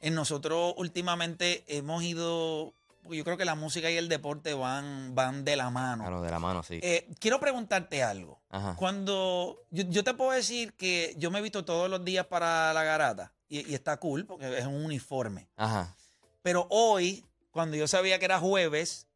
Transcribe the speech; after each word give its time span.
en 0.00 0.14
nosotros 0.14 0.74
últimamente 0.76 1.64
hemos 1.68 2.02
ido, 2.02 2.72
yo 3.10 3.24
creo 3.24 3.36
que 3.36 3.44
la 3.44 3.54
música 3.54 3.90
y 3.90 3.96
el 3.96 4.08
deporte 4.08 4.54
van, 4.54 5.14
van 5.14 5.44
de 5.44 5.56
la 5.56 5.70
mano. 5.70 6.04
Claro, 6.04 6.22
de 6.22 6.30
la 6.30 6.38
mano, 6.38 6.62
sí. 6.62 6.80
Eh, 6.82 7.08
quiero 7.18 7.40
preguntarte 7.40 8.02
algo. 8.02 8.38
Ajá. 8.50 8.76
Cuando 8.76 9.62
yo, 9.70 9.84
yo 9.88 10.04
te 10.04 10.14
puedo 10.14 10.30
decir 10.32 10.72
que 10.74 11.14
yo 11.18 11.30
me 11.30 11.38
he 11.38 11.42
visto 11.42 11.64
todos 11.64 11.88
los 11.90 12.04
días 12.04 12.26
para 12.26 12.72
la 12.72 12.84
garata 12.84 13.32
y, 13.48 13.70
y 13.70 13.74
está 13.74 13.96
cool 13.98 14.26
porque 14.26 14.58
es 14.58 14.66
un 14.66 14.84
uniforme. 14.84 15.48
Ajá. 15.56 15.94
Pero 16.42 16.66
hoy, 16.70 17.24
cuando 17.50 17.76
yo 17.76 17.88
sabía 17.88 18.18
que 18.18 18.24
era 18.24 18.38
jueves, 18.38 19.06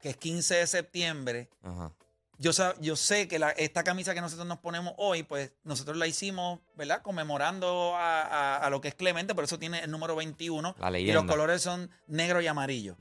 que 0.00 0.10
es 0.10 0.16
15 0.16 0.54
de 0.56 0.66
septiembre, 0.66 1.48
Ajá. 1.62 1.92
Yo, 2.40 2.50
yo 2.80 2.96
sé 2.96 3.28
que 3.28 3.38
la- 3.38 3.50
esta 3.50 3.84
camisa 3.84 4.14
que 4.14 4.20
nosotros 4.20 4.46
nos 4.48 4.58
ponemos 4.58 4.94
hoy, 4.96 5.22
pues 5.22 5.52
nosotros 5.62 5.96
la 5.96 6.06
hicimos, 6.06 6.58
¿verdad? 6.74 7.02
Conmemorando 7.02 7.94
a, 7.94 8.22
a- 8.22 8.56
a 8.56 8.70
lo 8.70 8.80
que 8.80 8.88
es 8.88 8.94
Clemente, 8.94 9.34
por 9.34 9.44
eso 9.44 9.58
tiene 9.58 9.80
el 9.80 9.90
número 9.90 10.16
21. 10.16 10.74
La 10.78 10.86
y 10.88 10.92
los 10.92 10.92
leyenda. 11.14 11.32
colores 11.32 11.62
son 11.62 11.90
negro 12.08 12.40
y 12.40 12.46
amarillo. 12.48 12.96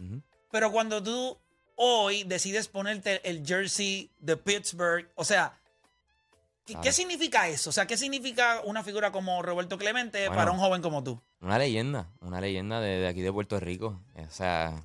Pero 0.52 0.72
cuando 0.72 1.02
tú 1.02 1.38
hoy 1.76 2.24
decides 2.26 2.68
ponerte 2.68 3.28
el 3.28 3.46
jersey 3.46 4.12
de 4.20 4.36
Pittsburgh, 4.36 5.08
o 5.16 5.24
sea, 5.24 5.58
¿qué, 6.66 6.76
qué 6.82 6.92
significa 6.92 7.48
eso? 7.48 7.70
O 7.70 7.74
sea, 7.74 7.88
¿qué 7.88 7.98
significa 7.98 8.62
una 8.66 8.84
figura 8.84 9.12
como 9.12 9.42
Roberto 9.42 9.78
Clemente 9.78 10.20
Bueno. 10.28 10.36
para 10.36 10.52
un 10.52 10.60
joven 10.60 10.82
como 10.82 11.04
tú? 11.04 11.22
Una 11.42 11.58
leyenda, 11.58 12.10
una 12.20 12.42
leyenda 12.42 12.82
de, 12.82 12.98
de 13.00 13.08
aquí 13.08 13.22
de 13.22 13.32
Puerto 13.32 13.60
Rico. 13.60 14.02
O 14.16 14.30
sea, 14.30 14.84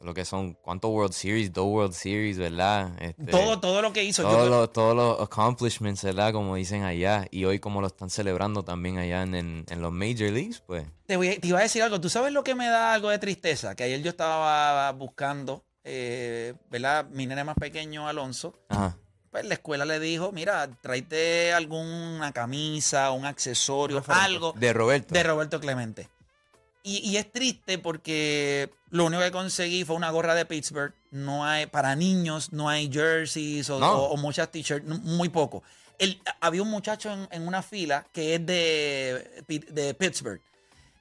lo 0.00 0.14
que 0.14 0.24
son, 0.24 0.54
¿cuántos 0.54 0.90
World 0.90 1.12
Series? 1.12 1.52
Dos 1.52 1.66
World 1.66 1.92
Series, 1.92 2.38
¿verdad? 2.38 2.90
Este, 3.00 3.24
todo, 3.26 3.60
todo 3.60 3.82
lo 3.82 3.92
que 3.92 4.02
hizo. 4.04 4.22
yo 4.22 4.28
Todos 4.30 4.48
los, 4.48 4.72
todos 4.72 4.96
los 4.96 5.20
accomplishments, 5.20 6.02
¿verdad? 6.02 6.32
Como 6.32 6.56
dicen 6.56 6.84
allá. 6.84 7.26
Y 7.30 7.44
hoy 7.44 7.58
como 7.60 7.80
lo 7.80 7.86
están 7.88 8.10
celebrando 8.10 8.62
también 8.64 8.98
allá 8.98 9.22
en, 9.22 9.34
en- 9.34 9.64
en 9.68 9.82
los 9.82 9.92
Major 9.92 10.30
Leagues, 10.30 10.60
pues. 10.66 10.84
Te, 11.06 11.16
voy 11.16 11.28
a- 11.28 11.38
te 11.40 11.48
iba 11.48 11.58
a 11.58 11.62
decir 11.62 11.82
algo. 11.82 12.00
¿Tú 12.00 12.08
sabes 12.08 12.32
lo 12.32 12.42
que 12.44 12.54
me 12.54 12.66
da 12.68 12.94
algo 12.94 13.10
de 13.10 13.18
tristeza? 13.18 13.74
Que 13.74 13.84
ayer 13.84 14.02
yo 14.02 14.10
estaba 14.10 14.90
buscando, 14.92 15.64
eh, 15.84 16.54
¿verdad? 16.70 17.06
Mi 17.10 17.26
nene 17.26 17.44
más 17.44 17.56
pequeño, 17.56 18.08
Alonso. 18.08 18.54
Ajá. 18.68 18.96
Pues 19.30 19.44
la 19.44 19.54
escuela 19.54 19.84
le 19.84 20.00
dijo, 20.00 20.32
mira, 20.32 20.68
tráete 20.80 21.52
alguna 21.52 22.32
camisa, 22.32 23.12
un 23.12 23.24
accesorio, 23.26 24.02
algo 24.08 24.52
De 24.56 24.72
Roberto. 24.72 25.14
de 25.14 25.22
Roberto 25.22 25.60
Clemente. 25.60 26.08
Y, 26.82 26.98
y 27.10 27.16
es 27.18 27.30
triste 27.30 27.78
porque 27.78 28.70
lo 28.90 29.04
único 29.04 29.22
que 29.22 29.30
conseguí 29.30 29.84
fue 29.84 29.96
una 29.96 30.10
gorra 30.10 30.34
de 30.34 30.46
Pittsburgh. 30.46 30.94
No 31.10 31.44
hay, 31.44 31.66
para 31.66 31.94
niños 31.96 32.52
no 32.52 32.68
hay 32.68 32.90
jerseys 32.90 33.68
o, 33.70 33.78
No. 33.78 33.92
o- 33.92 34.12
o 34.12 34.16
muchas 34.16 34.50
t-shirts, 34.50 34.86
muy 34.86 35.28
poco. 35.28 35.62
El- 35.98 36.20
había 36.40 36.62
un 36.62 36.70
muchacho 36.70 37.12
en, 37.12 37.28
en 37.30 37.46
una 37.46 37.62
fila 37.62 38.06
que 38.12 38.36
es 38.36 38.46
de, 38.46 39.44
de 39.68 39.94
Pittsburgh. 39.94 40.40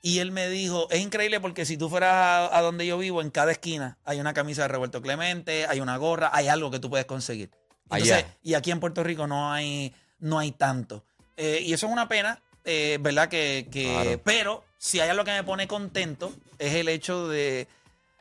Y 0.01 0.19
él 0.19 0.31
me 0.31 0.47
dijo, 0.49 0.87
es 0.91 0.99
increíble 1.01 1.39
porque 1.39 1.65
si 1.65 1.75
tú 1.77 1.89
fueras 1.89 2.13
a, 2.13 2.57
a 2.57 2.61
donde 2.61 2.85
yo 2.85 2.97
vivo, 2.97 3.21
en 3.21 3.29
cada 3.31 3.51
esquina 3.51 3.97
hay 4.05 4.19
una 4.19 4.33
camisa 4.33 4.61
de 4.63 4.67
Roberto 4.69 5.01
Clemente, 5.01 5.65
hay 5.67 5.79
una 5.81 5.97
gorra, 5.97 6.29
hay 6.33 6.47
algo 6.47 6.71
que 6.71 6.79
tú 6.79 6.89
puedes 6.89 7.05
conseguir. 7.05 7.49
Entonces, 7.91 8.11
Allá. 8.13 8.37
y 8.43 8.53
aquí 8.53 8.71
en 8.71 8.79
Puerto 8.79 9.03
Rico 9.03 9.27
no 9.27 9.51
hay, 9.51 9.93
no 10.19 10.39
hay 10.39 10.51
tanto. 10.51 11.03
Eh, 11.37 11.63
y 11.65 11.73
eso 11.73 11.87
es 11.87 11.91
una 11.93 12.07
pena, 12.07 12.41
eh, 12.65 12.97
¿verdad? 13.01 13.27
Que, 13.29 13.67
que- 13.71 13.91
Claro. 13.91 14.21
Pero 14.23 14.63
si 14.79 14.99
hay 14.99 15.09
algo 15.09 15.23
que 15.23 15.31
me 15.31 15.43
pone 15.43 15.67
contento 15.67 16.33
es 16.57 16.73
el 16.73 16.87
hecho 16.89 17.27
de, 17.27 17.67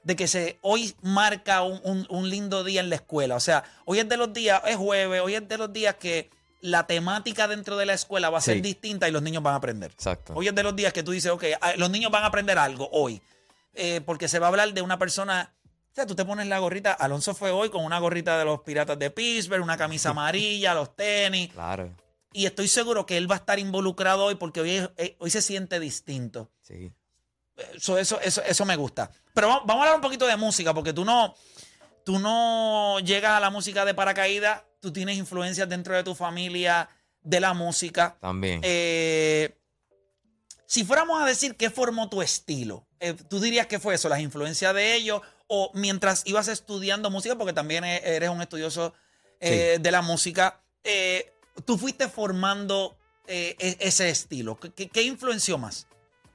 de 0.03 0.17
que 0.17 0.29
se 0.29 0.59
hoy 0.61 0.95
marca 1.01 1.63
un, 1.63 1.81
un- 1.85 2.07
un 2.11 2.29
lindo 2.29 2.65
día 2.65 2.81
en 2.81 2.91
la 2.91 2.97
escuela. 2.97 3.37
O 3.37 3.41
sea, 3.41 3.65
hoy 3.87 4.01
es 4.01 4.09
de 4.09 4.17
los 4.19 4.33
días, 4.35 4.61
es 4.67 4.77
jueves, 4.77 5.23
hoy 5.23 5.35
es 5.37 5.49
de 5.49 5.57
los 5.57 5.73
días 5.73 5.95
que 5.95 6.29
la 6.61 6.87
temática 6.87 7.47
dentro 7.49 7.77
de 7.77 7.87
la 7.87 7.95
escuela 7.95 8.29
va 8.31 8.39
a 8.39 8.41
ser 8.43 8.57
Sí. 8.57 8.61
distinta 8.61 9.09
y 9.09 9.13
los 9.13 9.23
niños 9.23 9.43
van 9.43 9.55
a 9.55 9.59
aprender. 9.59 9.93
Exacto. 9.93 10.35
Hoy 10.37 10.49
es 10.49 10.55
de 10.55 10.63
los 10.65 10.75
días 10.75 10.93
que 10.93 11.03
tú 11.05 11.13
dices, 11.13 11.31
ok, 11.31 11.45
ah, 11.61 11.73
los 11.77 11.89
niños 11.89 12.11
van 12.11 12.25
a 12.25 12.27
aprender 12.27 12.59
algo 12.59 12.89
hoy. 12.93 13.23
Eh, 13.75 14.01
porque 14.05 14.27
se 14.27 14.41
va 14.41 14.47
a 14.47 14.51
hablar 14.51 14.75
de 14.75 14.83
una 14.83 14.99
persona. 14.99 15.53
O 15.93 15.95
sea, 15.95 16.05
tú 16.07 16.17
te 16.17 16.25
pones 16.25 16.49
la 16.49 16.59
gorrita. 16.59 16.93
Alonso 16.93 17.33
fue 17.35 17.53
hoy 17.53 17.71
con 17.71 17.85
una 17.85 18.01
gorrita 18.01 18.37
de 18.39 18.45
los 18.45 18.61
piratas 18.63 18.99
de 18.99 19.11
Pittsburgh, 19.11 19.63
una 19.63 19.77
camisa 19.77 20.11
amarilla, 20.11 20.75
los 20.75 20.97
tenis. 20.97 21.53
Claro. 21.53 21.91
Y 22.33 22.47
estoy 22.47 22.69
seguro 22.69 23.07
que 23.07 23.17
él 23.17 23.31
va 23.31 23.37
a 23.37 23.39
estar 23.39 23.59
involucrado 23.59 24.25
hoy 24.27 24.35
porque 24.35 24.61
hoy, 24.61 24.71
es- 24.73 24.91
eh, 24.97 25.17
hoy 25.19 25.31
se 25.31 25.43
siente 25.43 25.81
distinto. 25.81 26.51
Sí. 26.63 26.93
Eso, 27.75 27.99
eso, 27.99 28.21
eso, 28.21 28.43
eso 28.43 28.65
me 28.65 28.77
gusta. 28.77 29.11
Pero 29.35 29.49
vamos, 29.49 29.63
vamos 29.67 29.81
a 29.81 29.85
hablar 29.85 29.97
un 29.97 30.03
poquito 30.03 30.27
de 30.27 30.37
música, 30.37 30.73
porque 30.75 30.93
tú 30.93 31.05
no, 31.05 31.35
tú 32.05 32.19
no 32.19 32.99
llegas 33.01 33.33
a 33.33 33.41
la 33.41 33.51
música 33.51 33.85
de 33.85 33.95
paracaídas, 33.95 34.63
tú 34.81 34.93
tienes 34.93 35.17
influencias 35.17 35.69
dentro 35.69 35.95
de 35.97 36.05
tu 36.05 36.15
familia 36.15 36.89
de 37.23 37.41
la 37.41 37.55
música. 37.55 38.17
También. 38.21 38.61
Eh, 38.63 39.57
si 40.67 40.85
fuéramos 40.85 41.21
a 41.21 41.25
decir 41.25 41.57
qué 41.57 41.71
formó 41.71 42.09
tu 42.09 42.23
estilo, 42.23 42.87
eh, 43.01 43.15
¿tú 43.15 43.41
dirías 43.41 43.67
que 43.67 43.81
fue 43.81 43.95
eso, 43.95 44.09
las 44.09 44.21
influencias 44.21 44.73
de 44.75 44.95
ellos? 44.95 45.23
O 45.49 45.71
mientras 45.75 46.25
ibas 46.27 46.47
estudiando 46.49 47.11
música, 47.11 47.37
porque 47.37 47.55
también 47.55 47.83
e- 47.85 48.03
eres 48.05 48.29
un 48.29 48.43
estudioso 48.43 48.93
eh, 49.41 49.79
de 49.81 49.91
la 49.91 50.03
música, 50.03 50.61
eh, 50.85 51.33
tú 51.65 51.79
fuiste 51.79 52.09
formando 52.09 52.97
eh, 53.27 53.57
e- 53.59 53.77
ese 53.81 54.09
estilo. 54.11 54.59
¿Qué- 54.59 54.71
¿Qué, 54.73 54.89
qué 54.89 55.03
influenció 55.03 55.59
más? 55.59 55.87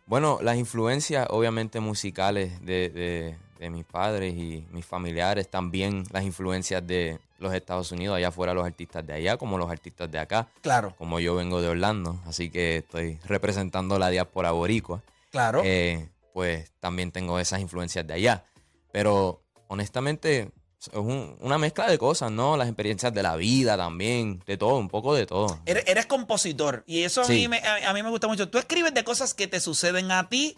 Bueno, 0.05 0.39
las 0.41 0.57
influencias 0.57 1.27
obviamente 1.29 1.79
musicales 1.79 2.59
de, 2.65 2.89
de- 2.89 3.37
de 3.59 3.69
mis 3.69 3.85
padres 3.85 4.33
y 4.35 4.67
mis 4.71 4.85
familiares, 4.85 5.49
también 5.49 6.03
las 6.11 6.23
influencias 6.25 6.85
de 6.85 7.19
los 7.39 7.53
Estados 7.53 7.91
Unidos, 7.93 8.17
allá 8.17 8.27
afuera 8.27 8.53
los 8.53 8.65
artistas 8.65 9.05
de 9.07 9.13
allá 9.13 9.37
como 9.37 9.57
los 9.57 9.71
artistas 9.71 10.11
de 10.11 10.19
acá, 10.19 10.49
Claro, 10.61 10.93
como 10.97 11.19
yo 11.21 11.35
vengo 11.35 11.61
de 11.61 11.69
Orlando, 11.69 12.19
así 12.25 12.49
que 12.49 12.77
estoy 12.77 13.19
representando 13.25 13.97
la 13.99 14.09
diáspora 14.09 14.51
boricua, 14.51 15.01
claro. 15.31 15.61
eh, 15.63 16.09
pues 16.33 16.71
también 16.81 17.11
tengo 17.11 17.39
esas 17.39 17.61
influencias 17.61 18.05
de 18.05 18.13
allá. 18.13 18.45
Pero 18.91 19.41
honestamente 19.67 20.51
es 20.91 20.97
un- 20.99 21.35
una 21.39 21.57
mezcla 21.57 21.87
de 21.89 21.97
cosas, 21.97 22.31
¿no? 22.31 22.57
Las 22.57 22.67
experiencias 22.67 23.13
de 23.13 23.23
la 23.23 23.35
vida 23.35 23.77
también, 23.77 24.43
de 24.45 24.57
todo, 24.57 24.77
un 24.77 24.89
poco 24.89 25.13
de 25.15 25.25
todo. 25.25 25.59
Eres, 25.65 25.83
eres 25.87 26.05
compositor 26.05 26.83
y 26.87 27.03
eso 27.03 27.21
a, 27.21 27.25
Sí. 27.25 27.33
mí 27.33 27.47
me, 27.47 27.57
a, 27.59 27.89
a 27.89 27.93
mí 27.93 28.03
me 28.03 28.09
gusta 28.09 28.27
mucho. 28.27 28.49
¿Tú 28.49 28.57
escribes 28.57 28.93
de 28.93 29.03
cosas 29.03 29.33
que 29.33 29.47
te 29.47 29.59
suceden 29.59 30.11
a 30.11 30.27
ti 30.29 30.57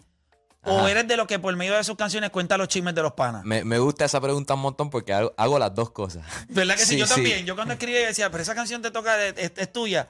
o 0.64 0.88
eres 0.88 1.06
de 1.06 1.16
lo 1.16 1.26
que 1.28 1.38
por 1.38 1.54
medio 1.54 1.74
de 1.76 1.84
sus 1.84 1.96
canciones 1.96 2.30
cuenta 2.30 2.56
los 2.58 2.66
chismes 2.68 2.94
de 2.94 3.02
los 3.02 3.12
panas? 3.12 3.44
Me, 3.44 3.62
me 3.64 3.78
gusta 3.78 4.04
esa 4.04 4.20
pregunta 4.20 4.54
un 4.54 4.60
montón 4.60 4.90
porque 4.90 5.12
hago, 5.12 5.32
hago 5.36 5.58
las 5.58 5.74
dos 5.74 5.90
cosas. 5.90 6.24
¿Verdad 6.48 6.74
que 6.74 6.80
sí? 6.84 6.94
Sí, 6.94 6.98
Yo 6.98 7.06
sí. 7.06 7.14
también. 7.14 7.46
Yo 7.46 7.54
cuando 7.54 7.74
escribía 7.74 8.00
yo 8.00 8.06
decía, 8.08 8.30
pero 8.30 8.42
esa 8.42 8.54
canción 8.54 8.82
te 8.82 8.90
toca, 8.90 9.16
de- 9.16 9.34
es, 9.36 9.52
es 9.56 9.72
tuya. 9.72 10.08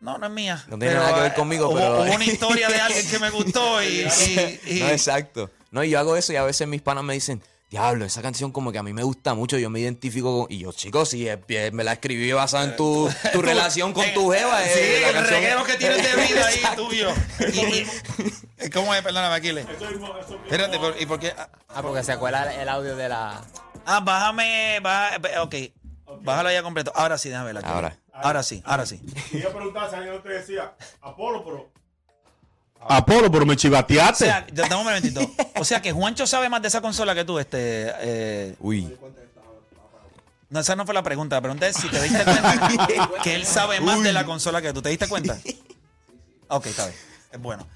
No, 0.00 0.18
no 0.18 0.26
es 0.26 0.32
mía. 0.32 0.56
No 0.68 0.78
tiene 0.78 0.94
Pero, 0.94 1.00
nada 1.00 1.14
que 1.14 1.20
ver 1.22 1.32
eh, 1.32 1.34
conmigo, 1.34 1.68
hubo, 1.68 1.76
pero- 1.76 2.02
hubo 2.02 2.14
una 2.14 2.24
historia 2.24 2.68
de 2.68 2.80
alguien 2.80 3.08
que 3.08 3.18
me 3.18 3.30
gustó 3.30 3.82
y... 3.82 3.86
y- 4.26 4.60
y- 4.76 4.80
no, 4.80 4.88
exacto. 4.88 5.50
No, 5.70 5.82
y 5.84 5.90
yo 5.90 5.98
hago 5.98 6.16
eso 6.16 6.32
y 6.32 6.36
a 6.36 6.42
veces 6.44 6.66
mis 6.68 6.80
panas 6.82 7.02
me 7.04 7.14
dicen, 7.14 7.42
diablo, 7.70 8.04
esa 8.04 8.22
canción 8.22 8.52
como 8.52 8.70
que 8.72 8.78
a 8.78 8.82
mí 8.82 8.92
me 8.92 9.02
gusta 9.02 9.34
mucho, 9.34 9.58
yo 9.58 9.70
me 9.70 9.80
identifico 9.80 10.42
con... 10.46 10.52
Y 10.52 10.58
yo, 10.58 10.72
chicos, 10.72 11.10
si 11.10 11.28
es 11.28 11.38
me 11.72 11.84
la 11.84 11.94
escribí 11.94 12.30
basada 12.32 12.64
en 12.64 12.76
tu, 12.76 13.10
tu 13.32 13.42
relación 13.42 13.92
con 13.92 14.04
tu 14.14 14.30
jeva. 14.30 14.62
Sí, 14.62 14.70
eh, 14.78 14.98
la 15.02 15.08
el 15.08 15.14
canción- 15.14 15.34
reguero 15.40 15.64
que 15.64 15.74
tienes 15.76 16.02
de 16.02 16.22
vida 16.22 16.46
ahí 16.46 16.62
tuyo. 16.76 17.10
Y- 17.52 18.70
¿Cómo 18.70 18.94
es? 18.94 19.02
Perdóname, 19.02 19.34
Aquiles. 19.34 19.66
Espérate, 20.44 20.78
¿por- 20.78 21.00
¿y 21.00 21.06
por 21.06 21.18
qué? 21.18 21.32
Ah, 21.36 21.48
Ah, 21.68 21.82
porque 21.82 22.02
se 22.02 22.12
acuerda 22.12 22.54
el 22.54 22.68
audio 22.70 22.96
de 22.96 23.08
la. 23.08 23.42
Ah, 23.84 24.00
bájame, 24.00 24.80
baja, 24.80 25.18
ok. 25.42 25.54
Bájalo 26.22 26.50
ya 26.50 26.62
completo. 26.62 26.90
Ahora 26.94 27.18
sí, 27.18 27.28
déjame 27.28 27.48
ver 27.52 27.58
aquí. 27.58 27.68
Ahora. 27.68 27.98
Ahora 28.14 28.42
sí, 28.42 28.62
ahora 28.64 28.86
sí. 28.86 29.02
Y 29.32 29.40
yo 29.40 29.50
preguntaba 29.52 29.90
si 29.90 29.96
alguien 29.96 30.14
no 30.14 30.22
te 30.22 30.30
decía, 30.30 30.74
Apolo, 31.02 31.44
pero. 31.44 31.70
Apolo, 32.88 33.30
pero 33.30 33.44
me 33.46 33.52
O 33.54 33.56
chivateaste. 33.56 34.24
sea, 34.26 34.46
ya- 34.52 34.62
dame 34.68 34.76
un 34.76 34.84
momentito. 34.84 35.20
O 35.56 35.64
sea 35.64 35.80
que 35.82 35.92
Juancho 35.92 36.26
sabe 36.26 36.48
más 36.48 36.62
de 36.62 36.68
esa 36.68 36.80
consola 36.80 37.14
que 37.14 37.24
tú, 37.24 37.38
este. 37.38 37.58
eh, 38.00 38.54
Uy, 38.60 38.96
No, 40.48 40.60
esa 40.60 40.76
no 40.76 40.84
fue 40.84 40.94
la 40.94 41.02
pregunta. 41.02 41.36
La 41.36 41.40
pregunta 41.42 41.66
es 41.66 41.76
si 41.76 41.88
te 41.88 42.00
diste 42.02 42.22
cuenta 42.24 43.10
que 43.22 43.34
él 43.34 43.44
sabe 43.46 43.80
más 43.80 44.02
de 44.02 44.12
la 44.12 44.24
consola 44.24 44.62
que 44.62 44.72
tú. 44.72 44.80
¿Te 44.82 44.90
diste 44.90 45.08
cuenta? 45.08 45.36
Ok, 46.48 46.66
está 46.66 46.86
bien. 46.86 46.98
Es 47.32 47.40
bueno. 47.40 47.66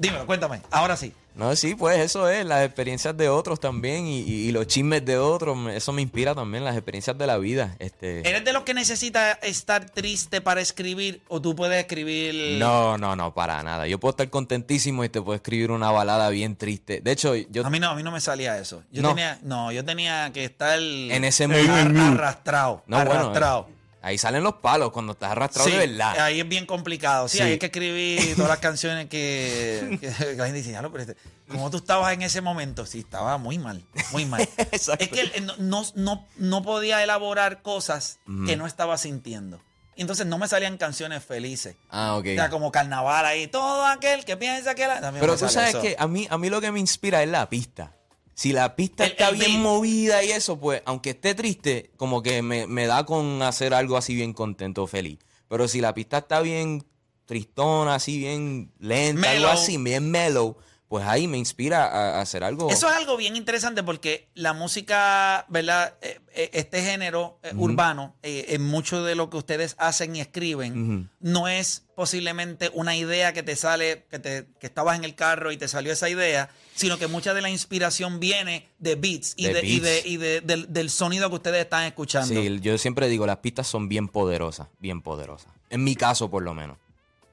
Dímelo, 0.00 0.24
cuéntame. 0.26 0.62
Ahora 0.70 0.96
sí. 0.96 1.12
No, 1.34 1.54
sí, 1.54 1.74
pues 1.76 1.98
eso 2.00 2.28
es, 2.28 2.44
las 2.44 2.64
experiencias 2.66 3.16
de 3.16 3.28
otros 3.28 3.60
también 3.60 4.06
y, 4.06 4.20
y- 4.20 4.48
y 4.48 4.52
los 4.52 4.66
chismes 4.66 5.04
de 5.04 5.16
otros, 5.16 5.56
eso 5.72 5.92
me 5.92 6.02
inspira 6.02 6.34
también, 6.34 6.64
las 6.64 6.74
experiencias 6.74 7.16
de 7.16 7.26
la 7.26 7.38
vida. 7.38 7.76
Este, 7.78 8.28
¿Eres 8.28 8.44
de 8.44 8.52
los 8.52 8.64
que 8.64 8.74
necesita 8.74 9.32
estar 9.32 9.88
triste 9.90 10.40
para 10.40 10.60
escribir 10.60 11.22
o 11.28 11.40
tú 11.40 11.54
puedes 11.54 11.78
escribir? 11.78 12.58
no, 12.58 12.98
no, 12.98 13.14
no, 13.14 13.32
para 13.32 13.62
nada. 13.62 13.86
Yo 13.86 14.00
puedo 14.00 14.10
estar 14.10 14.28
contentísimo 14.28 15.04
y 15.04 15.08
te 15.08 15.22
puedo 15.22 15.36
escribir 15.36 15.70
una 15.70 15.90
balada 15.92 16.28
bien 16.30 16.56
triste. 16.56 17.00
De 17.00 17.12
hecho, 17.12 17.34
yo 17.36 17.64
A 17.64 17.70
mí 17.70 17.78
no, 17.78 17.90
a 17.90 17.94
mí 17.94 18.02
no 18.02 18.10
me 18.10 18.20
salía 18.20 18.58
eso. 18.58 18.82
Yo 18.90 19.02
No. 19.02 19.10
tenía, 19.10 19.38
no, 19.42 19.70
yo 19.70 19.84
tenía 19.84 20.30
que 20.32 20.44
estar 20.44 20.78
en 20.80 21.24
ese 21.24 21.44
ar- 21.44 21.50
momento... 21.50 22.00
arrastrado, 22.02 22.82
No, 22.86 22.96
bueno, 22.96 23.12
arrastrado. 23.20 23.68
Ahí 24.02 24.18
salen 24.18 24.42
los 24.42 24.54
palos 24.56 24.92
cuando 24.92 25.12
estás 25.12 25.32
arrastrado 25.32 25.68
Sí, 25.68 25.76
de 25.76 25.86
verdad. 25.86 26.18
Ahí 26.20 26.40
es 26.40 26.48
bien 26.48 26.66
complicado. 26.66 27.28
Sí, 27.28 27.38
Sí. 27.38 27.42
ahí 27.42 27.52
hay 27.52 27.58
que 27.58 27.66
escribir 27.66 28.34
todas 28.36 28.48
las 28.50 28.58
canciones 28.58 29.08
que, 29.08 29.98
que 30.00 30.34
la 30.36 30.44
gente 30.46 30.58
dice, 30.58 30.72
"Ya 30.72 30.82
lo, 30.82 30.90
pero 30.90 31.02
este, 31.04 31.16
¿cómo 31.48 31.70
tú 31.70 31.78
estabas 31.78 32.12
en 32.12 32.22
ese 32.22 32.40
momento? 32.40 32.86
Sí, 32.86 33.00
estaba 33.00 33.38
muy 33.38 33.58
mal, 33.58 33.82
muy 34.12 34.24
mal. 34.24 34.40
Exacto. 34.58 35.04
Es 35.04 35.10
que 35.10 35.20
él, 35.20 35.46
no, 35.58 35.84
no, 35.94 36.26
no, 36.36 36.62
podía 36.62 37.02
elaborar 37.02 37.62
cosas 37.62 38.18
que 38.46 38.56
no 38.56 38.66
estaba 38.66 38.96
sintiendo. 38.98 39.60
Entonces 39.96 40.24
no 40.26 40.38
me 40.38 40.48
salían 40.48 40.78
canciones 40.78 41.22
felices. 41.22 41.76
Ah, 41.90 42.16
ok. 42.16 42.24
O 42.30 42.34
sea, 42.34 42.48
como 42.48 42.72
carnaval 42.72 43.26
ahí, 43.26 43.48
todo 43.48 43.84
aquel 43.84 44.24
que 44.24 44.34
piensa 44.38 44.74
que 44.74 44.86
la... 44.86 45.12
Pero 45.20 45.36
tú 45.36 45.46
sabes 45.48 45.70
eso. 45.70 45.82
que 45.82 45.94
a 45.98 46.06
mí, 46.06 46.26
a 46.30 46.38
mí 46.38 46.48
lo 46.48 46.58
que 46.62 46.70
me 46.72 46.80
inspira 46.80 47.22
es 47.22 47.28
la 47.28 47.50
pista. 47.50 47.92
Si 48.40 48.54
la 48.54 48.74
pista 48.74 49.04
El- 49.04 49.10
está 49.10 49.28
el 49.28 49.34
bien 49.36 49.50
beat. 49.52 49.62
movida 49.62 50.24
y 50.24 50.30
eso, 50.30 50.58
pues, 50.58 50.80
aunque 50.86 51.10
esté 51.10 51.34
triste, 51.34 51.90
como 51.98 52.22
que 52.22 52.40
me, 52.40 52.66
me 52.66 52.86
da 52.86 53.04
con 53.04 53.42
hacer 53.42 53.74
algo 53.74 53.98
así 53.98 54.14
bien 54.14 54.32
contento, 54.32 54.86
feliz. 54.86 55.18
Pero 55.46 55.68
si 55.68 55.82
la 55.82 55.92
pista 55.92 56.16
está 56.16 56.40
bien 56.40 56.86
tristona, 57.26 57.96
así 57.96 58.16
bien 58.16 58.72
lenta, 58.78 59.30
algo 59.32 59.48
así, 59.48 59.76
bien 59.76 60.10
mellow, 60.10 60.56
pues 60.90 61.06
ahí 61.06 61.28
me 61.28 61.38
inspira 61.38 61.86
a, 61.86 62.18
a 62.18 62.20
hacer 62.20 62.42
algo. 62.42 62.68
Eso 62.68 62.90
es 62.90 62.96
algo 62.96 63.16
bien 63.16 63.36
interesante 63.36 63.84
porque 63.84 64.26
la 64.34 64.52
música, 64.54 65.46
¿verdad? 65.48 65.94
Eh, 66.02 66.18
eh, 66.34 66.50
Este 66.52 66.82
género 66.82 67.38
eh, 67.44 67.52
urbano, 67.56 68.16
eh, 68.24 68.46
en 68.48 68.66
mucho 68.66 69.04
de 69.04 69.14
lo 69.14 69.30
que 69.30 69.36
ustedes 69.36 69.76
hacen 69.78 70.16
y 70.16 70.20
escriben, 70.20 71.08
no 71.20 71.46
es 71.46 71.84
posiblemente 71.94 72.70
una 72.74 72.96
idea 72.96 73.32
que 73.32 73.44
te 73.44 73.54
sale, 73.54 74.04
que, 74.10 74.18
te, 74.18 74.46
que 74.58 74.66
estabas 74.66 74.98
en 74.98 75.04
el 75.04 75.14
carro 75.14 75.52
y 75.52 75.56
te 75.56 75.68
salió 75.68 75.92
esa 75.92 76.08
idea, 76.08 76.50
sino 76.74 76.98
que 76.98 77.06
mucha 77.06 77.34
de 77.34 77.42
la 77.42 77.50
inspiración 77.50 78.18
viene 78.18 78.66
de 78.80 78.96
beats 78.96 79.34
y, 79.36 79.44
De 79.46 79.54
de, 79.54 79.66
y, 79.66 79.78
de- 79.78 79.90
beats. 79.92 80.06
y 80.06 80.16
de- 80.16 80.40
del, 80.40 80.72
del 80.72 80.90
sonido 80.90 81.28
que 81.28 81.36
ustedes 81.36 81.60
están 81.62 81.84
escuchando. 81.84 82.34
Sí, 82.34 82.58
yo 82.60 82.76
siempre 82.78 83.08
digo, 83.08 83.26
las 83.26 83.36
pistas 83.36 83.68
son 83.68 83.88
bien 83.88 84.08
poderosas, 84.08 84.66
bien 84.80 85.02
poderosas. 85.02 85.52
En 85.68 85.84
mi 85.84 85.94
caso, 85.94 86.28
por 86.28 86.42
lo 86.42 86.52
menos. 86.52 86.78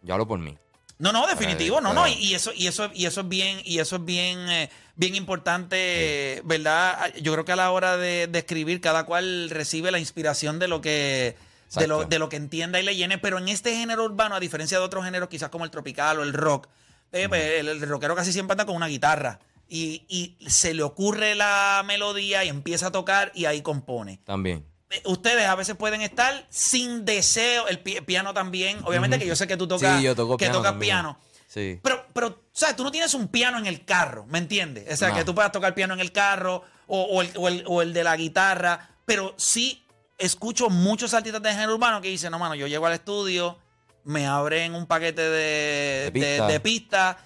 Yo 0.04 0.14
hablo 0.14 0.28
por 0.28 0.38
mí. 0.38 0.56
No, 1.00 1.12
no, 1.12 1.28
definitivo, 1.28 1.80
no, 1.80 1.94
no, 1.94 2.08
y, 2.08 2.14
y 2.14 2.34
eso, 2.34 2.52
y 2.56 2.66
eso, 2.66 2.90
y 2.94 3.06
eso 3.06 3.22
es 3.22 3.28
bien, 3.30 3.62
y 3.64 3.78
eso 3.78 3.98
es 3.98 4.06
bien, 4.06 4.50
eh, 4.50 4.70
bien 4.96 5.14
importante, 5.14 6.42
¿verdad? 6.44 7.14
Yo 7.22 7.34
creo 7.34 7.46
que 7.46 7.52
a 7.52 7.56
la 7.56 7.70
hora 7.70 7.98
de, 7.98 8.26
de 8.26 8.40
escribir, 8.40 8.82
cada 8.82 9.06
cual 9.06 9.52
recibe 9.52 9.92
la 9.92 10.00
inspiración 10.00 10.58
de 10.58 10.68
lo 10.68 10.82
que, 10.82 11.36
de 11.76 11.88
lo, 11.88 12.06
de 12.06 12.18
lo 12.18 12.30
que 12.30 12.38
entienda 12.38 12.80
y 12.80 12.84
le 12.84 12.96
llene, 12.96 13.20
pero 13.20 13.38
en 13.38 13.48
este 13.48 13.76
género 13.76 14.06
urbano, 14.06 14.36
a 14.36 14.40
diferencia 14.40 14.80
de 14.80 14.86
otros 14.86 15.06
géneros, 15.06 15.30
quizás 15.30 15.50
como 15.50 15.66
el 15.66 15.72
tropical 15.72 16.20
o 16.20 16.24
el 16.24 16.34
rock, 16.34 16.68
eh, 17.12 17.30
pues, 17.30 17.60
el, 17.60 17.68
el 17.68 17.82
rockero 17.82 18.16
casi 18.16 18.34
siempre 18.34 18.54
anda 18.54 18.66
con 18.66 18.76
una 18.76 18.88
guitarra. 18.88 19.40
Y, 19.70 20.06
y 20.08 20.50
se 20.50 20.74
le 20.74 20.82
ocurre 20.82 21.36
la 21.36 21.84
melodía 21.86 22.44
y 22.46 22.48
empieza 22.48 22.88
a 22.88 22.92
tocar 22.92 23.32
y 23.36 23.46
ahí 23.46 23.62
compone. 23.62 24.20
También. 24.24 24.66
Eh, 24.90 25.02
Ustedes 25.06 25.46
a 25.48 25.56
veces 25.56 25.76
pueden 25.76 26.02
estar 26.02 26.46
sin 26.50 27.04
deseo, 27.06 27.68
el 27.68 27.80
pi- 27.80 28.02
piano 28.02 28.34
también, 28.34 28.80
obviamente 28.86 29.20
que 29.20 29.26
yo 29.28 29.36
sé 29.36 29.48
que 29.48 29.58
tú 29.58 29.68
tocas, 29.68 29.98
Sí, 29.98 30.04
yo 30.06 30.16
toco 30.16 30.38
que 30.38 30.46
piano 30.46 30.60
tocas 30.60 30.72
también. 30.72 30.90
piano. 30.96 31.20
Sí. 31.48 31.80
Pero, 31.84 32.06
pero, 32.14 32.44
¿sabes? 32.54 32.76
Tú 32.76 32.84
no 32.84 32.92
tienes 32.92 33.14
un 33.14 33.28
piano 33.30 33.58
en 33.58 33.66
el 33.66 33.84
carro, 33.86 34.26
¿me 34.28 34.38
entiendes? 34.38 34.86
O 34.92 34.96
sea, 34.98 35.10
No. 35.10 35.16
que 35.16 35.24
tú 35.26 35.34
puedas 35.36 35.52
tocar 35.52 35.74
piano 35.74 35.94
en 35.94 36.00
el 36.00 36.12
carro 36.12 36.64
o, 36.88 37.02
o 37.02 37.22
el, 37.22 37.32
o 37.36 37.48
el- 37.48 37.64
o 37.68 37.82
el 37.82 37.94
de 37.94 38.04
la 38.04 38.16
guitarra, 38.16 38.90
pero 39.06 39.34
sí 39.38 39.84
escucho 40.18 40.70
muchos 40.70 41.14
artistas 41.14 41.42
de 41.42 41.52
género 41.52 41.76
urbano 41.76 42.02
que 42.02 42.08
dicen, 42.10 42.32
no, 42.32 42.40
mano, 42.40 42.56
yo 42.56 42.68
llego 42.68 42.86
al 42.86 42.94
estudio, 42.94 43.58
me 44.04 44.26
abren 44.26 44.74
un 44.74 44.86
paquete 44.86 45.22
de, 45.22 45.30
De 45.30 46.04
de, 46.06 46.12
pista. 46.12 46.48
de 46.48 46.60
pista 46.60 47.18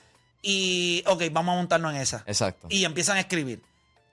y, 0.41 1.03
ok, 1.07 1.23
vamos 1.31 1.53
a 1.53 1.55
montarnos 1.57 1.93
en 1.93 2.01
esa. 2.01 2.23
Exacto. 2.25 2.67
Y 2.71 2.85
empiezan 2.85 3.17
a 3.17 3.19
escribir. 3.21 3.61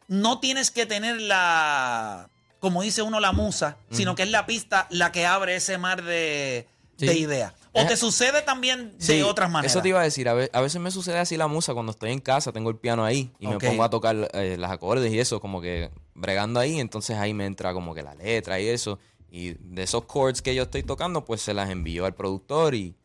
No 0.06 0.39
tienes 0.41 0.71
que 0.71 0.85
tener 0.87 1.21
la, 1.21 2.29
como 2.60 2.82
dice 2.82 3.02
uno, 3.02 3.20
la 3.20 3.32
musa, 3.32 3.76
sino 3.90 4.14
que 4.14 4.22
es 4.25 4.31
la 4.31 4.46
pista 4.46 4.87
la 4.90 5.12
que 5.12 5.26
abre 5.26 5.56
ese 5.56 5.78
mar 5.78 6.02
de, 6.02 6.66
Sí. 6.96 7.06
de 7.06 7.14
ideas. 7.19 7.52
O 7.72 7.87
te 7.87 7.96
sucede 7.96 8.43
también 8.43 8.96
de 8.99 9.22
otras 9.22 9.49
maneras. 9.50 9.70
Eso 9.72 9.81
te 9.82 9.90
iba 9.90 10.00
a 10.00 10.02
decir. 10.02 10.28
A, 10.28 10.34
ve- 10.34 10.50
a 10.52 10.60
veces 10.60 10.81
me 10.81 10.90
sucede 10.90 11.19
así 11.19 11.37
la 11.37 11.46
musa 11.46 11.72
cuando 11.75 11.93
estoy 11.93 12.10
en 12.10 12.19
casa, 12.19 12.50
tengo 12.50 12.70
el 12.70 12.76
piano 12.76 13.05
ahí 13.05 13.31
y 13.38 13.46
me 13.46 13.58
pongo 13.58 13.84
a 13.84 13.90
tocar 13.90 14.28
eh, 14.32 14.56
las 14.58 14.72
acordes 14.72 15.12
y 15.12 15.20
eso, 15.20 15.40
como 15.40 15.60
que 15.60 15.90
bregando 16.14 16.58
ahí. 16.58 16.81
Entonces 16.81 17.16
ahí 17.19 17.34
me 17.34 17.46
entra 17.46 17.72
como 17.72 17.94
que 17.94 18.02
la 18.02 18.14
letra 18.16 18.58
y 18.58 18.66
eso. 18.69 18.99
Y 19.31 19.50
de 19.60 19.82
esos 19.84 20.08
chords 20.08 20.43
que 20.43 20.55
yo 20.56 20.64
estoy 20.64 20.82
tocando, 20.82 21.25
pues 21.25 21.40
se 21.43 21.55
las 21.55 21.70
envío 21.70 22.05
al 22.05 22.14
productor 22.14 22.75
y 22.75 22.96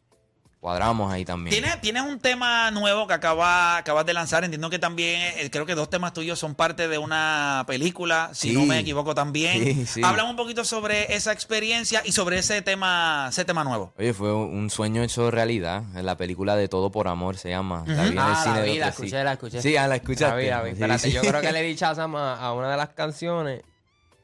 cuadramos 0.64 1.12
ahí 1.12 1.26
también. 1.26 1.54
¿Tienes, 1.54 1.82
tienes 1.82 2.04
un 2.04 2.20
tema 2.20 2.72
nuevo 2.72 3.06
que 3.06 3.14
acaba, 3.14 3.76
acabas 3.76 4.06
de 4.06 4.14
lanzar. 4.14 4.46
Entiendo 4.46 4.70
que 4.70 4.80
también, 4.80 5.20
eh, 5.38 5.50
creo 5.52 5.66
que 5.66 5.76
dos 5.76 5.90
temas 5.90 6.14
tuyos 6.14 6.40
son 6.40 6.56
parte 6.56 6.88
de 6.88 6.98
una 6.98 7.66
película, 7.68 8.30
si 8.34 8.52
Sí. 8.52 8.54
no 8.56 8.66
me 8.66 8.80
equivoco 8.80 9.14
también. 9.14 9.62
Sí, 9.62 9.86
sí. 9.86 10.02
Háblame 10.06 10.30
un 10.30 10.38
poquito 10.38 10.64
sobre 10.64 11.14
esa 11.16 11.34
experiencia 11.34 12.02
y 12.06 12.14
sobre 12.14 12.38
ese 12.40 12.62
tema, 12.62 13.28
ese 13.30 13.44
tema 13.44 13.66
nuevo. 13.66 13.94
Oye, 14.00 14.14
fue 14.14 14.34
un 14.34 14.70
sueño 14.70 15.04
hecho 15.04 15.30
realidad. 15.32 15.84
En 15.98 16.06
la 16.06 16.16
película 16.16 16.56
de 16.56 16.70
Todo 16.70 16.92
por 16.92 17.10
Amor 17.10 17.36
se 17.36 17.50
llama. 17.50 17.84
La 17.86 18.04
vi 18.04 18.08
en 18.08 18.14
el 18.14 18.20
Ah, 18.20 18.40
cine 18.42 18.56
la 18.56 18.62
de 18.62 18.72
vi, 18.72 18.78
la 18.80 18.88
otro- 18.88 18.98
sí. 19.00 19.04
escuché, 19.08 19.24
la 19.26 19.34
escuché. 19.34 19.62
Sí, 19.62 19.76
ah, 19.76 19.88
la 19.90 19.96
escuchaste. 19.98 20.26
La 20.30 20.36
vi, 20.38 20.48
la 20.48 20.62
vi. 20.62 20.70
Sí, 20.70 20.74
Espérate, 20.76 21.08
sí. 21.10 21.12
yo 21.12 21.22
creo 21.24 21.42
que 21.42 21.52
le 21.52 21.62
di 21.62 21.76
chazam 21.76 22.16
a, 22.16 22.36
a 22.40 22.54
una 22.54 22.72
de 22.72 22.78
las 22.78 22.88
canciones. 22.94 23.64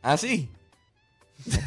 ¿Ah, 0.02 0.16
sí? 0.16 0.50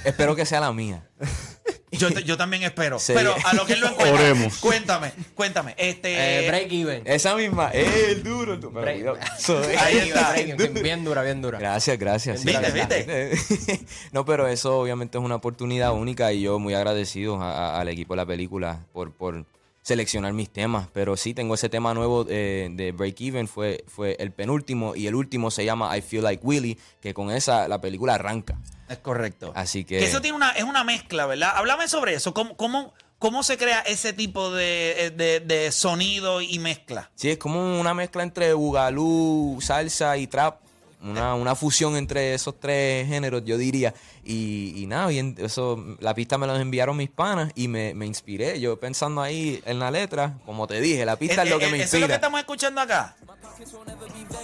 Espero 0.05 0.35
que 0.35 0.47
sea 0.47 0.61
la 0.61 0.73
mía. 0.73 1.03
Yo, 1.93 2.11
te- 2.13 2.25
yo 2.25 2.37
también 2.37 2.63
espero. 2.63 2.99
Sí. 2.99 3.13
Pero 3.15 3.35
a 3.45 3.53
lo 3.55 3.65
que 3.67 3.75
él 3.75 3.81
lo 3.81 3.89
encuentra. 3.89 4.15
Oremos. 4.15 4.59
Cuéntame, 4.59 5.13
cuéntame. 5.35 5.75
Este, 5.77 6.45
Eh, 6.45 6.49
break 6.49 6.73
even. 6.73 7.03
Esa 7.05 7.37
misma. 7.37 7.71
¡Eh, 7.73 8.07
el 8.13 8.23
duro! 8.23 8.59
tú- 8.59 8.73
pero 8.73 9.15
Break-. 9.15 9.79
Ahí 9.79 9.99
está. 9.99 10.31
break 10.33 10.49
even, 10.61 10.83
Bien 10.83 11.05
dura, 11.05 11.23
bien 11.23 11.43
dura. 11.43 11.59
Gracias, 11.59 11.99
gracias. 11.99 12.41
sí, 12.41 12.47
¿Viste, 12.49 12.71
viste? 12.73 13.85
no, 14.13 14.25
pero 14.25 14.49
eso 14.49 14.79
obviamente 14.79 15.19
es 15.19 15.25
una 15.25 15.35
oportunidad 15.37 15.93
única 15.93 16.33
y 16.33 16.41
yo 16.43 16.59
muy 16.59 16.75
agradecido 16.75 17.41
a- 17.43 17.77
a- 17.77 17.81
al 17.81 17.89
equipo 17.89 18.15
de 18.15 18.17
la 18.17 18.27
película 18.27 18.87
por, 18.93 19.13
por 19.13 19.45
seleccionar 19.83 20.33
mis 20.33 20.49
temas. 20.51 20.89
Pero 20.93 21.17
sí, 21.17 21.35
tengo 21.35 21.55
ese 21.55 21.69
tema 21.69 21.93
nuevo 21.95 22.25
eh, 22.29 22.69
de 22.73 22.93
Break 22.93 23.21
Even, 23.21 23.49
fue, 23.49 23.85
fue 23.89 24.17
el 24.21 24.33
penúltimo 24.33 24.95
y 24.95 25.07
el 25.07 25.15
último 25.15 25.51
se 25.51 25.65
llama 25.65 25.97
I 25.97 26.01
Feel 26.03 26.23
Like 26.23 26.45
Willy, 26.47 26.79
que 27.01 27.13
con 27.15 27.31
esa 27.31 27.69
la 27.69 27.81
película 27.81 28.15
arranca. 28.15 28.59
Es 28.89 28.99
correcto. 28.99 29.53
Así 29.55 29.85
que... 29.85 29.99
Que 29.99 30.05
eso 30.07 30.21
tiene 30.21 30.37
una, 30.37 30.51
es 30.53 30.65
una 30.65 30.85
mezcla, 30.85 31.27
¿verdad? 31.27 31.53
Háblame 31.57 31.89
sobre 31.89 32.15
eso. 32.15 32.33
¿Cómo, 32.35 32.57
cómo, 32.57 32.93
cómo 33.19 33.43
se 33.43 33.57
crea 33.59 33.81
ese 33.81 34.13
tipo 34.13 34.53
de, 34.53 35.13
de- 35.17 35.41
de 35.41 35.73
sonido 35.73 36.41
y 36.43 36.59
mezcla? 36.59 37.11
Sí, 37.15 37.31
es 37.31 37.39
como 37.39 37.81
una 37.81 37.95
mezcla 37.95 38.23
entre 38.23 38.53
bugalú, 38.55 39.59
salsa 39.63 40.17
y 40.17 40.27
trap. 40.27 40.61
Una, 41.03 41.35
una 41.35 41.55
fusión 41.57 41.97
entre 41.97 42.33
esos 42.35 42.61
tres 42.61 43.09
géneros, 43.09 43.43
yo 43.45 43.59
diría. 43.59 43.93
Y, 44.25 44.73
y 44.81 44.87
nada, 44.87 45.09
bien, 45.09 45.35
eso, 45.39 45.85
la 45.99 46.15
pista 46.15 46.39
me 46.39 46.47
la 46.47 46.61
enviaron 46.61 46.97
mis 46.97 47.11
panas 47.11 47.51
y 47.57 47.67
me, 47.69 47.93
me 47.95 48.07
inspiré. 48.07 48.61
Yo 48.61 48.79
pensando 48.79 49.21
ahí 49.21 49.61
en 49.67 49.79
la 49.81 49.91
letra, 49.91 50.35
como 50.47 50.67
te 50.69 50.81
dije, 50.81 51.05
la 51.05 51.17
pista 51.17 51.43
es, 51.43 51.51
lo 51.51 51.59
que 51.59 51.67
me 51.69 51.79
Eh, 51.79 51.83
¿Eso 51.83 51.97
es 51.97 52.03
lo 52.03 52.07
que 52.07 52.13
inspira. 52.13 52.15
estamos 52.15 52.39
escuchando 52.41 52.81
acá? 52.81 53.17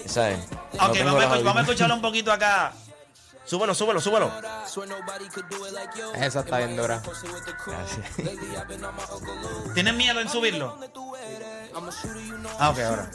¿Sabes? 0.07 0.39
No 0.79 0.87
Ok, 0.87 0.93
tengo 0.95 1.15
vamos, 1.15 1.39
a, 1.39 1.43
vamos 1.43 1.57
a 1.57 1.61
escucharlo 1.61 1.95
un 1.95 2.03
poquito 2.03 2.33
acá. 2.33 2.73
Súbelo, 3.45 3.75
súbelo, 3.75 4.01
súbelo. 4.01 4.31
Esa 6.17 6.41
está 6.41 6.59
bien 6.59 6.77
dura. 6.77 7.03
Gracias. 7.67 8.07
¿Tienes 9.75 9.95
miedo 9.95 10.21
en 10.21 10.29
subirlo? 10.29 10.79
Ah, 12.59 12.71
ok, 12.71 12.79
ahora. 12.81 13.11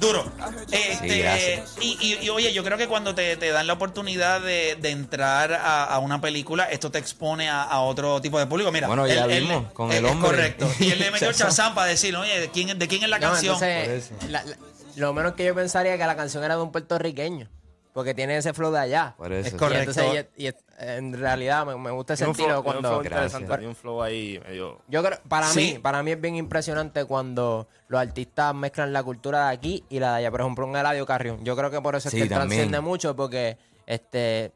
Duro. 0.00 0.30
Este, 0.70 1.18
gracias. 1.18 1.76
y, 1.80 1.96
y- 2.00 2.24
y, 2.24 2.28
oye, 2.30 2.52
yo 2.52 2.62
creo 2.64 2.78
que 2.78 2.88
cuando 2.88 3.14
te, 3.14 3.36
te 3.36 3.50
dan 3.50 3.66
la 3.66 3.72
oportunidad 3.74 4.40
de, 4.40 4.76
de 4.80 4.90
entrar 4.90 5.52
a, 5.52 5.84
a 5.84 5.98
una 5.98 6.20
película, 6.20 6.64
esto 6.64 6.90
te 6.90 6.98
expone 6.98 7.48
a, 7.48 7.62
a 7.62 7.80
otro 7.80 8.20
tipo 8.20 8.38
de 8.38 8.46
público. 8.46 8.70
Mira, 8.72 8.86
Bueno, 8.86 9.06
ya 9.06 9.26
vimos, 9.26 9.72
con 9.72 9.90
el 9.92 10.04
es 10.04 10.10
hombre. 10.10 10.28
correcto. 10.30 10.70
Y 10.78 10.90
él 10.92 10.98
le 10.98 11.10
metió 11.10 11.28
Chazam. 11.32 11.48
chazán 11.48 11.74
para 11.74 11.88
decir, 11.88 12.14
oye, 12.16 12.40
¿de 12.40 12.48
quién, 12.50 12.78
de 12.78 12.88
quién 12.88 13.02
es 13.02 13.08
la 13.08 13.18
No, 13.18 13.30
canción? 13.32 13.62
entonces, 13.62 14.10
la- 14.28 14.44
la- 14.44 14.56
lo 14.96 15.12
menos 15.12 15.34
que 15.34 15.44
yo 15.44 15.54
pensaría 15.54 15.94
es 15.94 16.00
que 16.00 16.06
la 16.06 16.16
canción 16.16 16.42
era 16.44 16.56
de 16.56 16.62
un 16.62 16.72
puertorriqueño. 16.72 17.48
Porque 17.92 18.14
tiene 18.14 18.36
ese 18.36 18.52
flow 18.52 18.70
de 18.70 18.78
allá. 18.78 19.14
Por 19.16 19.32
eso. 19.32 19.48
Es 19.48 19.54
Y 19.54 19.56
correcto. 19.56 19.90
entonces, 19.90 20.26
y- 20.36 20.48
y- 20.48 20.52
en 20.78 21.12
realidad 21.18 21.66
me, 21.66 21.76
me 21.76 21.90
gusta 21.90 22.14
ese 22.14 22.26
un 22.26 22.34
cuando... 22.34 23.00
tiene 23.02 23.66
un 23.66 23.74
flow 23.74 24.00
ahí 24.02 24.40
medio... 24.46 24.80
Yo 24.86 25.02
creo, 25.02 25.18
para 25.28 25.48
Sí. 25.48 25.72
mí, 25.74 25.78
para 25.80 26.02
mí 26.04 26.12
es 26.12 26.20
bien 26.20 26.36
impresionante 26.36 27.04
cuando 27.04 27.66
los 27.88 28.00
artistas 28.00 28.54
mezclan 28.54 28.92
la 28.92 29.02
cultura 29.02 29.48
de 29.48 29.54
aquí 29.54 29.84
y 29.88 29.98
la 29.98 30.12
de 30.12 30.16
allá. 30.18 30.30
Por 30.30 30.40
ejemplo, 30.42 30.66
un 30.66 30.76
Eladio 30.76 31.04
Carrión. 31.04 31.44
Yo 31.44 31.56
creo 31.56 31.70
que 31.70 31.80
por 31.80 31.96
eso 31.96 32.08
es 32.08 32.12
Sí, 32.12 32.18
que 32.18 32.22
él 32.24 32.28
transciende 32.28 32.80
mucho, 32.80 33.16
porque 33.16 33.58
este, 33.86 34.52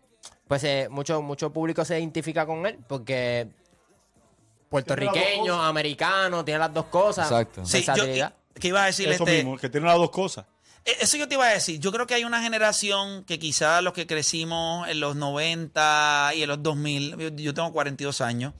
pues 0.46 0.62
eh, 0.64 0.86
mucho, 0.90 1.20
mucho 1.22 1.52
público 1.52 1.84
se 1.84 1.98
identifica 1.98 2.46
con 2.46 2.64
él, 2.66 2.78
porque 2.86 3.48
puertorriqueño, 4.68 5.60
americano, 5.62 6.44
tiene 6.44 6.58
las 6.60 6.72
dos 6.72 6.86
cosas. 6.86 7.30
Exacto. 7.30 7.64
Sí, 7.64 7.84
yo, 7.96 8.04
que 8.54 8.68
iba 8.68 8.82
a 8.82 8.86
decir 8.86 9.08
Eso 9.08 9.24
este, 9.24 9.36
mismo, 9.38 9.56
que 9.58 9.68
tiene 9.68 9.86
las 9.86 9.96
dos 9.96 10.10
cosas. 10.10 10.44
Eh, 10.84 10.96
Eso 11.00 11.16
yo 11.16 11.28
te 11.28 11.34
iba 11.34 11.46
a 11.46 11.50
decir. 11.50 11.78
Yo 11.80 11.92
creo 11.92 12.06
que 12.06 12.14
hay 12.14 12.24
una 12.24 12.42
generación 12.42 13.24
que 13.24 13.38
quizás 13.38 13.82
los 13.82 13.92
que 13.92 14.06
crecimos 14.06 14.88
en 14.88 15.00
los 15.00 15.16
90 15.16 16.32
y 16.36 16.42
en 16.42 16.48
los 16.48 16.62
2000, 16.62 17.16
yo- 17.18 17.28
yo 17.36 17.54
tengo 17.54 17.72
42 17.72 18.20
años, 18.20 18.52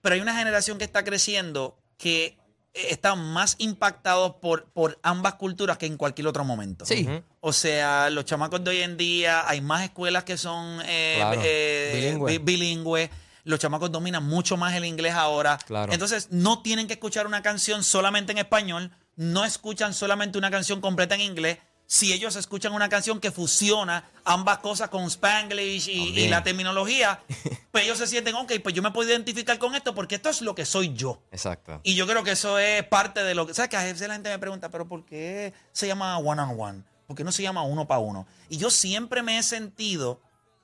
pero 0.00 0.14
hay 0.14 0.20
una 0.20 0.36
generación 0.36 0.78
que 0.78 0.84
está 0.84 1.04
creciendo 1.04 1.78
que 1.98 2.36
eh, 2.76 2.88
está 2.90 3.14
más 3.14 3.54
impactados 3.58 4.34
por, 4.40 4.64
por 4.72 4.98
ambas 5.02 5.34
culturas 5.34 5.78
que 5.78 5.86
en 5.86 5.96
cualquier 5.96 6.26
otro 6.26 6.44
momento. 6.44 6.84
Sí. 6.84 7.08
O 7.40 7.52
sea, 7.52 8.10
los 8.10 8.24
chamacos 8.24 8.64
de 8.64 8.70
hoy 8.70 8.80
en 8.80 8.96
día, 8.96 9.48
hay 9.48 9.60
más 9.60 9.84
escuelas 9.84 10.24
que 10.24 10.36
son 10.36 10.80
eh, 10.84 11.14
Claro. 11.18 11.40
eh, 11.44 11.92
Bilingüe. 11.94 12.32
bi- 12.32 12.38
bilingües. 12.38 13.10
Los 13.44 13.60
chamacos 13.60 13.92
dominan 13.92 14.24
mucho 14.24 14.56
más 14.56 14.74
el 14.74 14.86
inglés 14.86 15.12
ahora. 15.14 15.58
Claro. 15.66 15.92
Entonces, 15.92 16.28
no 16.30 16.62
tienen 16.62 16.86
que 16.86 16.94
escuchar 16.94 17.26
una 17.26 17.42
canción 17.42 17.84
solamente 17.84 18.32
en 18.32 18.38
español, 18.38 18.90
no 19.16 19.44
escuchan 19.44 19.94
solamente 19.94 20.38
una 20.38 20.50
canción 20.50 20.80
completa 20.80 21.14
en 21.14 21.22
inglés. 21.22 21.58
Si 21.86 22.12
ellos 22.12 22.34
escuchan 22.36 22.72
una 22.72 22.88
canción 22.88 23.20
que 23.20 23.30
fusiona 23.30 24.10
ambas 24.24 24.58
cosas 24.58 24.88
con 24.88 25.04
Spanglish 25.04 25.88
y, 25.88 26.28
la 26.28 26.42
terminología, 26.42 27.22
pues 27.70 27.84
ellos 27.84 27.98
se 27.98 28.06
sienten, 28.06 28.34
ok, 28.34 28.52
pues 28.62 28.74
yo 28.74 28.82
me 28.82 28.90
puedo 28.90 29.10
identificar 29.10 29.58
con 29.58 29.74
esto 29.74 29.94
porque 29.94 30.14
esto 30.14 30.30
es 30.30 30.40
lo 30.40 30.54
que 30.54 30.64
soy 30.64 30.94
yo. 30.94 31.22
Exacto. 31.30 31.80
Y 31.82 31.94
yo 31.94 32.06
creo 32.06 32.24
que 32.24 32.32
eso 32.32 32.58
es 32.58 32.82
parte 32.84 33.22
de 33.22 33.34
lo 33.34 33.46
que. 33.46 33.52
¿Sabes 33.52 33.68
que 33.68 33.76
a 33.76 33.84
veces 33.84 34.08
la 34.08 34.14
gente 34.14 34.30
me 34.30 34.38
pregunta, 34.38 34.70
pero 34.70 34.88
¿por 34.88 35.04
qué 35.04 35.52
se 35.72 35.86
llama 35.86 36.16
one 36.18 36.40
on 36.40 36.58
one? 36.58 36.82
¿Por 37.06 37.16
qué 37.16 37.22
no 37.22 37.32
se 37.32 37.42
llama 37.42 37.62
uno 37.62 37.86
para 37.86 38.00
uno? 38.00 38.26
Y 38.48 38.56
yo 38.56 38.70
siempre 38.70 39.22
me 39.22 39.38
he 39.38 39.42
sentido, 39.42 40.22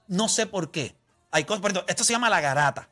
no 0.09 0.29
sé 0.29 0.47
por 0.47 0.71
qué. 0.71 0.97
Hay 1.31 1.45
cosas, 1.45 1.61
por 1.61 1.71
ejemplo, 1.71 1.89
esto 1.89 2.03
se 2.03 2.15
llama 2.15 2.31
La 2.31 2.41
Garata. 2.41 2.89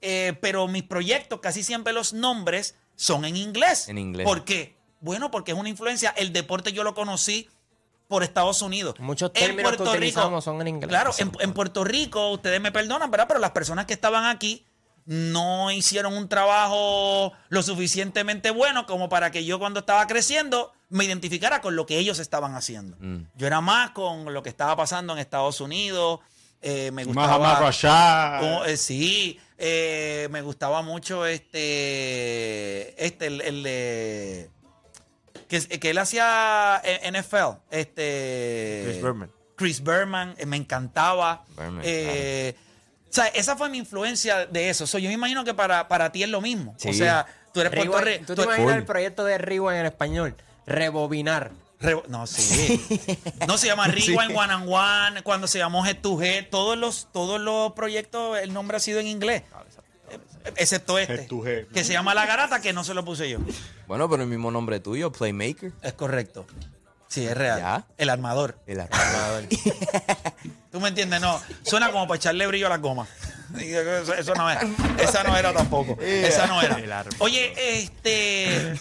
Eh, 0.00 0.34
pero 0.40 0.66
mis 0.66 0.82
proyectos, 0.82 1.40
casi 1.40 1.62
siempre 1.62 1.92
los 1.92 2.14
nombres 2.14 2.74
son 2.96 3.24
en 3.26 3.36
inglés. 3.36 3.88
En 3.88 3.98
inglés. 3.98 4.24
¿Por 4.24 4.44
qué? 4.44 4.79
Bueno, 5.00 5.30
porque 5.30 5.52
es 5.52 5.58
una 5.58 5.68
influencia. 5.68 6.10
El 6.16 6.32
deporte 6.32 6.72
yo 6.72 6.84
lo 6.84 6.94
conocí 6.94 7.48
por 8.08 8.22
Estados 8.22 8.60
Unidos. 8.62 8.94
Muchos 8.98 9.30
En 9.34 9.40
términos 9.46 9.72
que 9.72 9.76
Puerto 9.78 9.84
Rico- 9.94 9.96
utilizamos 9.98 10.44
son 10.44 10.60
en 10.60 10.68
inglés. 10.68 10.88
Claro, 10.88 11.12
en, 11.18 11.32
en 11.40 11.52
Puerto 11.52 11.84
Rico, 11.84 12.30
ustedes 12.30 12.60
me 12.60 12.72
perdonan, 12.72 13.10
¿verdad? 13.10 13.26
Pero 13.28 13.40
las 13.40 13.52
personas 13.52 13.86
que 13.86 13.92
estaban 13.94 14.24
aquí 14.26 14.64
no 15.06 15.70
hicieron 15.70 16.12
un 16.14 16.28
trabajo 16.28 17.32
lo 17.48 17.62
suficientemente 17.62 18.50
bueno 18.50 18.86
como 18.86 19.08
para 19.08 19.30
que 19.30 19.44
yo 19.44 19.58
cuando 19.58 19.80
estaba 19.80 20.06
creciendo 20.06 20.72
me 20.88 21.04
identificara 21.04 21.60
con 21.60 21.74
lo 21.76 21.86
que 21.86 21.98
ellos 21.98 22.18
estaban 22.18 22.54
haciendo. 22.54 22.96
Mm. 23.00 23.26
Yo 23.36 23.46
era 23.46 23.60
más 23.60 23.90
con 23.92 24.32
lo 24.34 24.42
que 24.42 24.50
estaba 24.50 24.76
pasando 24.76 25.12
en 25.12 25.18
Estados 25.20 25.60
Unidos. 25.60 26.20
eh, 26.62 26.90
me 26.92 27.06
Más 27.06 27.14
gustaba. 27.14 27.38
más. 27.60 28.42
Oh, 28.42 28.64
eh, 28.66 28.76
sí, 28.76 29.40
eh, 29.56 30.28
me 30.30 30.42
gustaba 30.42 30.82
mucho 30.82 31.24
este, 31.24 33.04
este, 33.04 33.26
el, 33.28 33.40
el 33.40 33.62
de- 33.62 34.50
que, 35.50 35.60
que 35.80 35.90
él 35.90 35.98
hacía 35.98 36.80
en- 36.82 37.14
NFL, 37.14 37.58
este, 37.70 38.82
Chris 38.86 39.02
Berman. 39.02 39.30
Chris 39.56 39.82
Berman, 39.82 40.34
eh, 40.38 40.46
me 40.46 40.56
encantaba. 40.56 41.44
Berman, 41.56 41.82
Eh, 41.84 42.54
O 43.10 43.12
sea, 43.12 43.26
esa 43.26 43.56
fue 43.56 43.68
mi 43.68 43.78
influencia 43.78 44.46
de 44.46 44.70
eso. 44.70 44.86
So, 44.86 44.98
yo 44.98 45.08
me 45.08 45.14
imagino 45.14 45.44
que 45.44 45.52
para, 45.52 45.88
para 45.88 46.12
ti 46.12 46.22
es 46.22 46.28
lo 46.28 46.40
mismo. 46.40 46.72
O 46.76 46.78
Sí. 46.78 46.94
sea, 46.94 47.26
tú 47.52 47.60
eres 47.60 47.72
Rewind- 47.72 47.86
Puerto 47.90 48.04
Rico. 48.06 48.24
¿Tú 48.26 48.34
te 48.36 48.42
imaginas 48.44 48.76
el 48.76 48.84
proyecto 48.84 49.24
de 49.24 49.36
Rewind 49.36 49.80
en 49.80 49.86
español? 49.86 50.36
Rebobinar. 50.66 51.50
no, 52.08 52.26
sí. 52.28 52.80
No 53.48 53.58
se 53.58 53.66
llama 53.66 53.86
Rewind 53.88 54.36
One 54.36 54.52
and 54.52 54.68
One, 54.68 55.22
cuando 55.24 55.48
se 55.48 55.58
llamó 55.58 55.84
G2G, 55.84 56.48
todos 56.50 56.78
los, 56.78 57.08
todos 57.12 57.40
los 57.40 57.72
proyectos, 57.72 58.38
el 58.38 58.52
nombre 58.52 58.76
ha 58.76 58.80
sido 58.80 59.00
en 59.00 59.08
inglés. 59.08 59.42
Excepto 60.56 60.98
este, 60.98 61.28
G2G. 61.28 61.68
que 61.68 61.84
se 61.84 61.92
llama 61.92 62.14
La 62.14 62.26
Garata, 62.26 62.60
que 62.60 62.72
no 62.72 62.84
se 62.84 62.94
lo 62.94 63.04
puse 63.04 63.28
yo. 63.28 63.38
Bueno, 63.86 64.08
pero 64.08 64.22
el 64.22 64.28
mismo 64.28 64.50
nombre 64.50 64.80
tuyo, 64.80 65.12
Playmaker. 65.12 65.72
Es 65.82 65.92
correcto. 65.94 66.46
Sí, 67.08 67.26
es 67.26 67.36
real. 67.36 67.58
Ya. 67.58 67.86
El 67.98 68.08
armador. 68.08 68.56
El 68.66 68.80
armador. 68.80 69.44
¿Tú 70.70 70.80
me 70.80 70.88
entiendes? 70.88 71.20
No, 71.20 71.40
suena 71.62 71.90
como 71.90 72.06
para 72.06 72.16
echarle 72.16 72.46
brillo 72.46 72.66
a 72.66 72.70
las 72.70 72.80
gomas. 72.80 73.08
Eso, 73.58 74.14
eso 74.14 74.34
no 74.34 74.48
es. 74.48 74.58
Esa 75.00 75.24
no 75.24 75.36
era 75.36 75.52
tampoco. 75.52 75.98
Esa 76.00 76.46
no 76.46 76.62
era. 76.62 77.04
Oye, 77.18 77.52
este. 77.56 78.78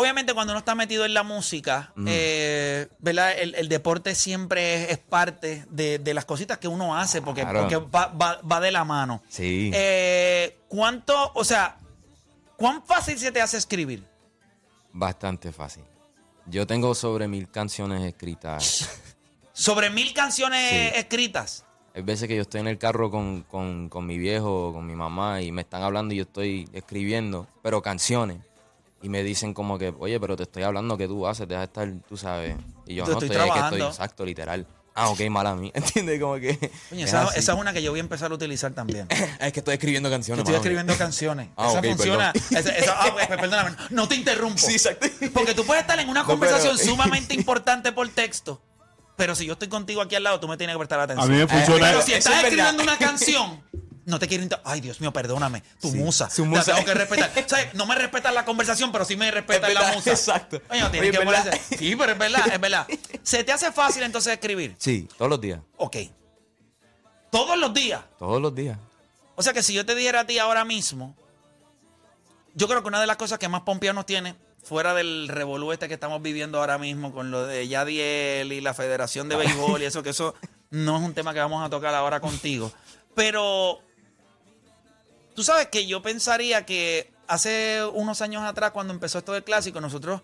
Obviamente 0.00 0.32
cuando 0.34 0.52
uno 0.52 0.58
está 0.60 0.74
metido 0.74 1.04
en 1.04 1.12
la 1.14 1.22
música, 1.22 1.92
eh, 2.06 2.88
¿verdad? 2.98 3.32
El, 3.38 3.54
el 3.54 3.68
deporte 3.68 4.14
siempre 4.14 4.84
es, 4.84 4.90
es 4.92 4.98
parte 4.98 5.64
de, 5.70 5.98
de 5.98 6.14
las 6.14 6.24
cositas 6.24 6.58
que 6.58 6.68
uno 6.68 6.96
hace 6.96 7.20
porque, 7.22 7.42
Claro. 7.42 7.60
porque 7.60 7.76
va, 7.76 8.06
va- 8.06 8.40
va 8.42 8.60
de 8.60 8.70
la 8.72 8.84
mano. 8.84 9.22
Sí. 9.28 9.70
Eh, 9.74 10.58
¿Cuánto, 10.68 11.32
o 11.34 11.44
sea, 11.44 11.76
cuán 12.56 12.82
fácil 12.84 13.18
se 13.18 13.30
te 13.30 13.40
hace 13.40 13.56
escribir? 13.58 14.04
Bastante 14.92 15.52
fácil. 15.52 15.84
Yo 16.46 16.66
tengo 16.66 16.94
sobre 16.94 17.28
mil 17.28 17.50
canciones 17.50 18.02
escritas. 18.04 18.88
Sobre 19.52 19.90
mil 19.90 20.14
canciones 20.14 20.70
Sí. 20.70 20.98
escritas. 20.98 21.66
Hay 21.94 22.00
veces 22.02 22.28
que 22.28 22.36
yo 22.36 22.42
estoy 22.42 22.60
en 22.62 22.68
el 22.68 22.78
carro 22.78 23.10
con, 23.10 23.42
con, 23.42 23.88
con 23.90 24.06
mi 24.06 24.16
viejo 24.16 24.68
o 24.68 24.72
con 24.72 24.86
mi 24.86 24.94
mamá 24.94 25.42
y 25.42 25.52
me 25.52 25.60
están 25.62 25.82
hablando 25.82 26.14
y 26.14 26.18
yo 26.18 26.22
estoy 26.22 26.66
escribiendo, 26.72 27.46
pero 27.62 27.82
canciones. 27.82 28.38
Y 29.02 29.08
me 29.08 29.22
dicen 29.22 29.54
como 29.54 29.78
que, 29.78 29.94
oye, 29.98 30.20
pero 30.20 30.36
te 30.36 30.42
estoy 30.42 30.62
hablando 30.62 30.98
que 30.98 31.06
tú 31.08 31.26
haces, 31.26 31.48
deja 31.48 31.60
de 31.60 31.66
estar, 31.66 31.88
tú 32.08 32.16
sabes. 32.16 32.54
Y 32.86 32.96
yo 32.96 33.04
Yo 33.06 33.12
no 33.12 33.18
estoy 33.18 33.28
estoy, 33.28 33.28
que 33.28 33.34
trabajando. 33.34 33.76
estoy 33.76 33.88
exacto, 33.88 34.24
literal. 34.26 34.66
Ah, 34.94 35.08
ok, 35.08 35.20
mala 35.30 35.50
a 35.50 35.54
mí. 35.56 35.70
¿Entiendes? 35.74 36.20
Como 36.20 36.34
que. 36.34 36.58
Coño, 36.90 37.04
es 37.06 37.08
esa, 37.14 37.28
es 37.34 37.48
una 37.48 37.72
que 37.72 37.82
yo 37.82 37.92
voy 37.92 38.00
a 38.00 38.02
empezar 38.02 38.30
a 38.30 38.34
utilizar 38.34 38.72
también. 38.72 39.06
Es 39.40 39.52
que 39.52 39.60
estoy 39.60 39.74
escribiendo 39.74 40.08
Yo 40.10 40.14
canciones. 40.14 40.40
estoy 40.42 40.56
escribiendo 40.56 40.94
canciones. 40.98 41.48
Ah, 41.56 41.68
esa 41.70 41.78
ok, 41.78 41.86
funciona. 41.86 42.32
perdón. 42.32 42.58
Esa- 42.58 42.70
esa- 42.76 42.92
ah, 43.00 43.08
pues, 43.12 43.26
pues, 43.26 43.38
perdóname. 43.40 43.76
No 43.90 44.06
te 44.08 44.16
interrumpo. 44.16 44.58
Sí, 44.58 44.72
exacto. 44.72 45.06
Porque 45.32 45.54
tú 45.54 45.64
puedes 45.64 45.80
estar 45.82 45.98
en 45.98 46.08
una 46.10 46.20
No, 46.20 46.26
conversación 46.26 46.76
pero- 46.76 46.90
sumamente 46.90 47.34
importante 47.34 47.92
por 47.92 48.06
texto. 48.10 48.60
Pero 49.16 49.34
si 49.34 49.46
yo 49.46 49.52
estoy 49.54 49.68
contigo 49.68 50.02
aquí 50.02 50.14
al 50.16 50.24
lado, 50.24 50.40
tú 50.40 50.48
me 50.48 50.56
tienes 50.56 50.74
que 50.74 50.78
prestar 50.78 51.00
A 51.00 51.04
atención. 51.04 51.30
mí 51.30 51.36
me 51.38 51.46
funciona. 51.46 51.86
pero 51.86 52.02
si 52.02 52.12
estás 52.12 52.34
es 52.36 52.42
verdad. 52.42 52.48
escribiendo 52.48 52.82
una 52.82 52.98
canción, 52.98 53.62
no 54.06 54.18
te 54.18 54.26
quiero 54.28 54.42
inter- 54.42 54.60
Ay, 54.64 54.80
Dios 54.80 55.00
mío, 55.00 55.12
perdóname. 55.12 55.62
Tu 55.80 55.90
Sí, 55.90 55.96
musa. 55.96 56.28
su 56.30 56.42
La 56.44 56.48
musa. 56.50 56.74
tengo 56.74 56.84
que 56.86 56.94
respetar. 56.94 57.30
¿Sabes? 57.46 57.74
No 57.74 57.86
me 57.86 57.94
respetas 57.94 58.32
la 58.34 58.44
conversación, 58.44 58.90
pero 58.92 59.04
sí 59.04 59.16
me 59.16 59.30
respetas 59.30 59.68
Es 59.70 59.74
la 59.74 59.92
musa. 59.92 60.10
exacto. 60.10 60.56
Oye, 60.70 60.80
tienes 60.90 61.00
Oye, 61.00 61.10
que 61.12 61.18
ponerse- 61.26 61.60
Sí, 61.78 61.96
pero 61.96 62.12
es 62.12 62.18
verdad, 62.18 62.46
es 62.52 62.60
verdad. 62.60 62.86
¿Se 63.22 63.44
te 63.44 63.52
hace 63.52 63.70
fácil 63.72 64.02
entonces 64.02 64.32
escribir? 64.32 64.74
Sí, 64.78 65.08
todos 65.16 65.28
los 65.30 65.40
días. 65.40 65.60
Ok. 65.76 65.96
Todos 67.30 67.56
los 67.58 67.72
días. 67.72 68.02
Todos 68.18 68.40
los 68.42 68.54
días. 68.54 68.78
O 69.36 69.42
sea 69.42 69.52
que 69.52 69.62
si 69.62 69.72
yo 69.72 69.86
te 69.86 69.94
dijera 69.94 70.20
a 70.20 70.26
ti 70.26 70.38
ahora 70.38 70.64
mismo, 70.64 71.14
yo 72.54 72.66
creo 72.68 72.82
que 72.82 72.88
una 72.88 73.00
de 73.00 73.06
las 73.06 73.16
cosas 73.16 73.38
que 73.38 73.48
más 73.48 73.62
Pompeo 73.62 73.92
nos 73.92 74.04
tiene, 74.06 74.34
fuera 74.62 74.92
del 74.94 75.28
revolú 75.28 75.72
este 75.72 75.88
que 75.88 75.94
estamos 75.94 76.20
viviendo 76.20 76.58
ahora 76.58 76.76
mismo 76.76 77.12
con 77.12 77.30
lo 77.30 77.46
de 77.46 77.66
Yadiel 77.68 78.52
y 78.52 78.60
la 78.60 78.74
Federación 78.74 79.28
de 79.28 79.36
Béisbol 79.36 79.80
y 79.82 79.86
eso, 79.86 80.02
que 80.02 80.10
eso 80.10 80.34
no 80.70 80.96
es 80.98 81.02
un 81.02 81.14
tema 81.14 81.32
que 81.32 81.40
vamos 81.40 81.64
a 81.64 81.70
tocar 81.70 81.94
ahora 81.94 82.20
contigo. 82.20 82.70
Pero 83.14 83.80
tú 85.40 85.44
sabes 85.44 85.68
que 85.68 85.86
yo 85.86 86.02
pensaría 86.02 86.66
que 86.66 87.10
hace 87.26 87.82
unos 87.94 88.20
años 88.20 88.42
atrás, 88.42 88.72
cuando 88.72 88.92
empezó 88.92 89.16
esto 89.16 89.32
del 89.32 89.42
clásico, 89.42 89.80
nosotros 89.80 90.20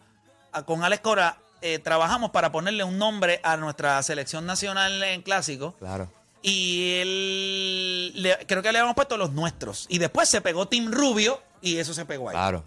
a- 0.53 0.63
con 0.65 0.85
Alex 0.85 1.01
Cora 1.01 1.39
eh, 1.63 1.79
trabajamos 1.79 2.33
para 2.33 2.53
ponerle 2.53 2.85
un 2.85 2.99
nombre 2.99 3.41
a 3.43 3.57
nuestra 3.57 4.03
selección 4.03 4.45
nacional 4.45 5.03
en 5.03 5.23
clásico. 5.23 5.75
Claro. 5.79 6.13
Y 6.43 6.97
él, 7.01 8.13
le- 8.23 8.47
creo 8.47 8.61
que 8.63 8.71
le 8.73 8.79
habíamos 8.79 8.95
puesto 8.95 9.17
los 9.17 9.33
nuestros. 9.33 9.87
Y 9.89 9.97
después 9.97 10.29
se 10.29 10.43
pegó 10.43 10.69
Team 10.69 10.93
Rubio 10.93 11.41
y 11.63 11.79
eso 11.79 11.95
se 11.95 12.05
pegó 12.05 12.29
ahí. 12.29 12.35
Claro. 12.35 12.63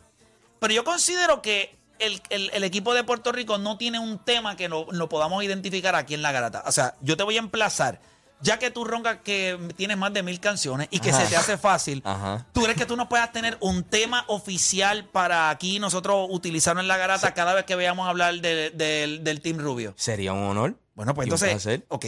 Pero 0.60 0.74
yo 0.74 0.84
considero 0.84 1.44
que 1.44 1.78
el, 2.00 2.20
el- 2.32 2.50
el 2.52 2.64
equipo 2.64 2.96
de 2.96 3.04
Puerto 3.04 3.32
Rico 3.32 3.60
no 3.60 3.78
tiene 3.78 4.00
un 4.00 4.18
tema 4.18 4.56
que 4.56 4.70
lo, 4.70 4.88
lo 4.92 5.08
podamos 5.08 5.44
identificar 5.44 5.94
aquí 5.94 6.16
en 6.16 6.24
La 6.24 6.32
Garata. 6.32 6.64
O 6.66 6.72
sea, 6.72 6.96
yo 7.02 7.16
te 7.16 7.22
voy 7.22 7.36
a 7.36 7.40
emplazar, 7.40 8.00
ya 8.42 8.58
que 8.60 8.72
tú 8.72 8.86
roncas 8.86 9.18
que 9.24 9.58
tienes 9.76 9.98
más 9.98 10.14
de 10.14 10.24
mil 10.24 10.40
canciones 10.40 10.88
y 10.92 11.00
que 11.00 11.12
Ajá. 11.12 11.22
se 11.24 11.28
te 11.28 11.36
hace 11.36 11.58
fácil, 11.58 12.02
Ajá. 12.06 12.46
¿tú 12.54 12.62
crees 12.64 12.78
que 12.78 12.86
tú 12.86 12.96
no 12.96 13.10
puedas 13.10 13.32
tener 13.32 13.58
un 13.60 13.84
tema 13.84 14.24
oficial 14.28 15.06
para 15.06 15.50
aquí 15.50 15.80
nosotros 15.80 16.28
utilizarlo 16.30 16.82
en 16.82 16.88
La 16.88 16.98
Garata 16.98 17.34
cada 17.34 17.54
vez 17.54 17.66
que 17.66 17.76
veamos 17.76 18.08
hablar 18.08 18.36
de- 18.42 18.70
del- 18.72 19.24
del 19.24 19.42
Team 19.42 19.58
Rubio? 19.60 19.94
Sería 19.98 20.34
un 20.34 20.44
honor. 20.44 20.76
Bueno, 20.96 21.14
pues 21.14 21.26
entonces, 21.28 21.82
ok, 21.90 22.06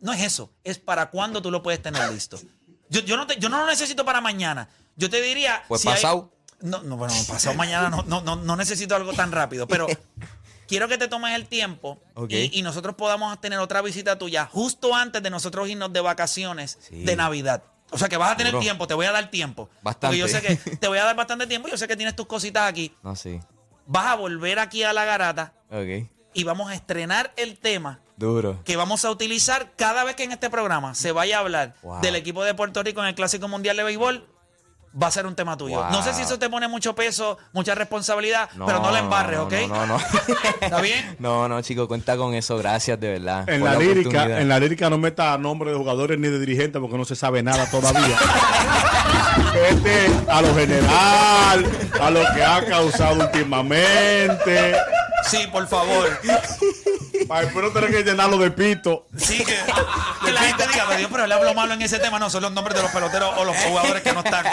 no 0.00 0.12
es 0.12 0.22
eso, 0.22 0.52
es 0.64 0.78
para 0.78 1.10
cuándo 1.10 1.40
tú 1.42 1.50
lo 1.50 1.62
puedes 1.62 1.80
tener 1.82 2.10
listo. 2.12 2.38
Yo, 2.88 3.00
yo, 3.00 3.16
no, 3.16 3.26
te- 3.26 3.38
yo 3.38 3.48
no 3.48 3.58
lo 3.58 3.66
necesito 3.66 4.04
para 4.04 4.20
mañana. 4.20 4.68
Yo 4.96 5.10
te 5.10 5.20
diría... 5.20 5.62
Pues 5.68 5.84
pasado. 5.84 6.32
no, 6.60 6.82
no, 6.82 6.96
bueno, 6.96 7.12
pasado 7.28 7.54
mañana 7.56 7.90
no, 7.90 8.02
no, 8.06 8.20
no, 8.22 8.36
no 8.36 8.56
necesito 8.56 8.94
algo 8.94 9.12
tan 9.12 9.32
rápido, 9.32 9.66
pero 9.66 9.86
quiero 10.66 10.88
que 10.88 10.98
te 10.98 11.08
tomes 11.08 11.34
el 11.34 11.46
tiempo 11.46 11.98
y, 12.28 12.58
y 12.58 12.62
nosotros 12.62 12.94
podamos 12.96 13.40
tener 13.40 13.58
otra 13.58 13.82
visita 13.82 14.18
tuya 14.18 14.46
justo 14.46 14.94
antes 14.94 15.22
de 15.22 15.30
nosotros 15.30 15.68
irnos 15.68 15.92
de 15.92 16.00
vacaciones 16.00 16.78
Sí. 16.80 17.02
de 17.04 17.16
Navidad. 17.16 17.62
O 17.90 17.98
sea 17.98 18.08
que 18.08 18.16
vas 18.16 18.32
a 18.32 18.36
tener 18.36 18.58
tiempo, 18.58 18.86
te 18.88 18.94
voy 18.94 19.06
a 19.06 19.12
dar 19.12 19.30
tiempo. 19.30 19.70
Bastante. 19.80 20.16
Porque 20.16 20.18
yo 20.18 20.26
sé 20.28 20.42
que 20.42 20.76
te 20.76 20.88
voy 20.88 20.98
a 20.98 21.04
dar 21.04 21.14
bastante 21.14 21.46
tiempo, 21.46 21.68
yo 21.68 21.76
sé 21.76 21.86
que 21.86 21.96
tienes 21.96 22.16
tus 22.16 22.26
cositas 22.26 22.68
aquí. 22.68 22.92
No, 23.02 23.14
sí. 23.14 23.38
Vas 23.86 24.06
a 24.06 24.14
volver 24.16 24.58
aquí 24.58 24.82
a 24.82 24.92
la 24.92 25.04
garata 25.04 25.52
y 26.34 26.44
vamos 26.44 26.70
a 26.70 26.74
estrenar 26.74 27.32
el 27.36 27.56
tema 27.58 28.00
Duro. 28.16 28.60
que 28.64 28.76
vamos 28.76 29.04
a 29.04 29.10
utilizar 29.10 29.72
cada 29.76 30.02
vez 30.04 30.16
que 30.16 30.24
en 30.24 30.32
este 30.32 30.50
programa 30.50 30.94
se 30.94 31.12
vaya 31.12 31.36
a 31.36 31.40
hablar 31.40 31.74
Wow. 31.82 32.00
del 32.00 32.16
equipo 32.16 32.42
de 32.42 32.54
Puerto 32.54 32.82
Rico 32.82 33.00
en 33.02 33.06
el 33.06 33.14
Clásico 33.14 33.46
Mundial 33.48 33.76
de 33.76 33.84
Béisbol. 33.84 34.26
Va 35.00 35.08
a 35.08 35.10
ser 35.10 35.26
un 35.26 35.34
tema 35.34 35.56
tuyo. 35.56 35.76
Wow. 35.76 35.90
No 35.90 36.02
sé 36.02 36.14
si 36.14 36.22
eso 36.22 36.38
te 36.38 36.48
pone 36.48 36.68
mucho 36.68 36.94
peso, 36.94 37.36
mucha 37.52 37.74
responsabilidad, 37.74 38.48
pero 38.66 38.80
no 38.80 38.90
la 38.90 39.00
embarres, 39.00 39.38
no, 39.38 39.44
¿ok? 39.44 39.52
No, 39.68 39.86
no, 39.86 39.86
no. 39.86 39.98
¿Está 40.60 40.80
bien? 40.80 41.16
No, 41.18 41.48
no, 41.48 41.60
chico, 41.60 41.86
cuenta 41.86 42.16
con 42.16 42.34
eso. 42.34 42.56
Gracias, 42.56 42.98
de 42.98 43.12
verdad. 43.12 43.48
En 43.48 43.60
por 43.60 43.70
la, 43.70 43.78
lírica, 43.78 44.40
en 44.40 44.48
la 44.48 44.58
lírica 44.58 44.88
no 44.88 44.96
meta 44.96 45.36
nombre 45.36 45.70
de 45.70 45.76
jugadores 45.76 46.18
ni 46.18 46.28
de 46.28 46.38
dirigentes 46.38 46.80
porque 46.80 46.96
no 46.96 47.04
se 47.04 47.14
sabe 47.14 47.42
nada 47.42 47.70
todavía. 47.70 48.16
este 49.70 50.10
a 50.28 50.42
lo 50.42 50.54
general, 50.54 51.66
a 52.00 52.10
lo 52.10 52.20
que 52.34 52.42
ha 52.42 52.64
causado 52.64 53.24
últimamente. 53.24 54.76
Sí, 55.24 55.46
por 55.52 55.66
favor. 55.66 56.18
Para 57.26 57.42
después 57.42 57.64
no 57.64 57.70
tener 57.72 57.90
que 57.90 58.02
llenarlo 58.02 58.38
de 58.38 58.50
pito. 58.50 59.06
Sí, 59.16 59.38
que, 59.38 59.56
que 60.24 60.32
la 60.32 60.40
gente 60.42 60.66
diga, 60.72 60.84
pero 60.86 60.98
Dios, 60.98 61.10
pero 61.10 61.24
él 61.24 61.32
habló 61.32 61.54
malo 61.54 61.74
en 61.74 61.82
ese 61.82 61.98
tema. 61.98 62.18
No, 62.18 62.30
son 62.30 62.42
los 62.42 62.52
nombres 62.52 62.76
de 62.76 62.82
los 62.82 62.90
peloteros 62.90 63.34
o 63.36 63.44
los 63.44 63.56
jugadores 63.56 64.02
que 64.02 64.12
no 64.12 64.20
están. 64.20 64.46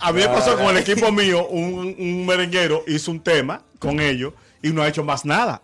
A 0.00 0.12
mí 0.12 0.20
me 0.20 0.28
pasó 0.28 0.56
con 0.56 0.66
el 0.66 0.78
equipo 0.78 1.12
mío, 1.12 1.46
un, 1.46 1.94
un 1.98 2.26
merenguero 2.26 2.84
hizo 2.86 3.10
un 3.10 3.20
tema 3.20 3.62
con 3.78 4.00
ellos 4.00 4.32
y 4.62 4.70
no 4.70 4.82
ha 4.82 4.88
hecho 4.88 5.04
más 5.04 5.24
nada. 5.24 5.62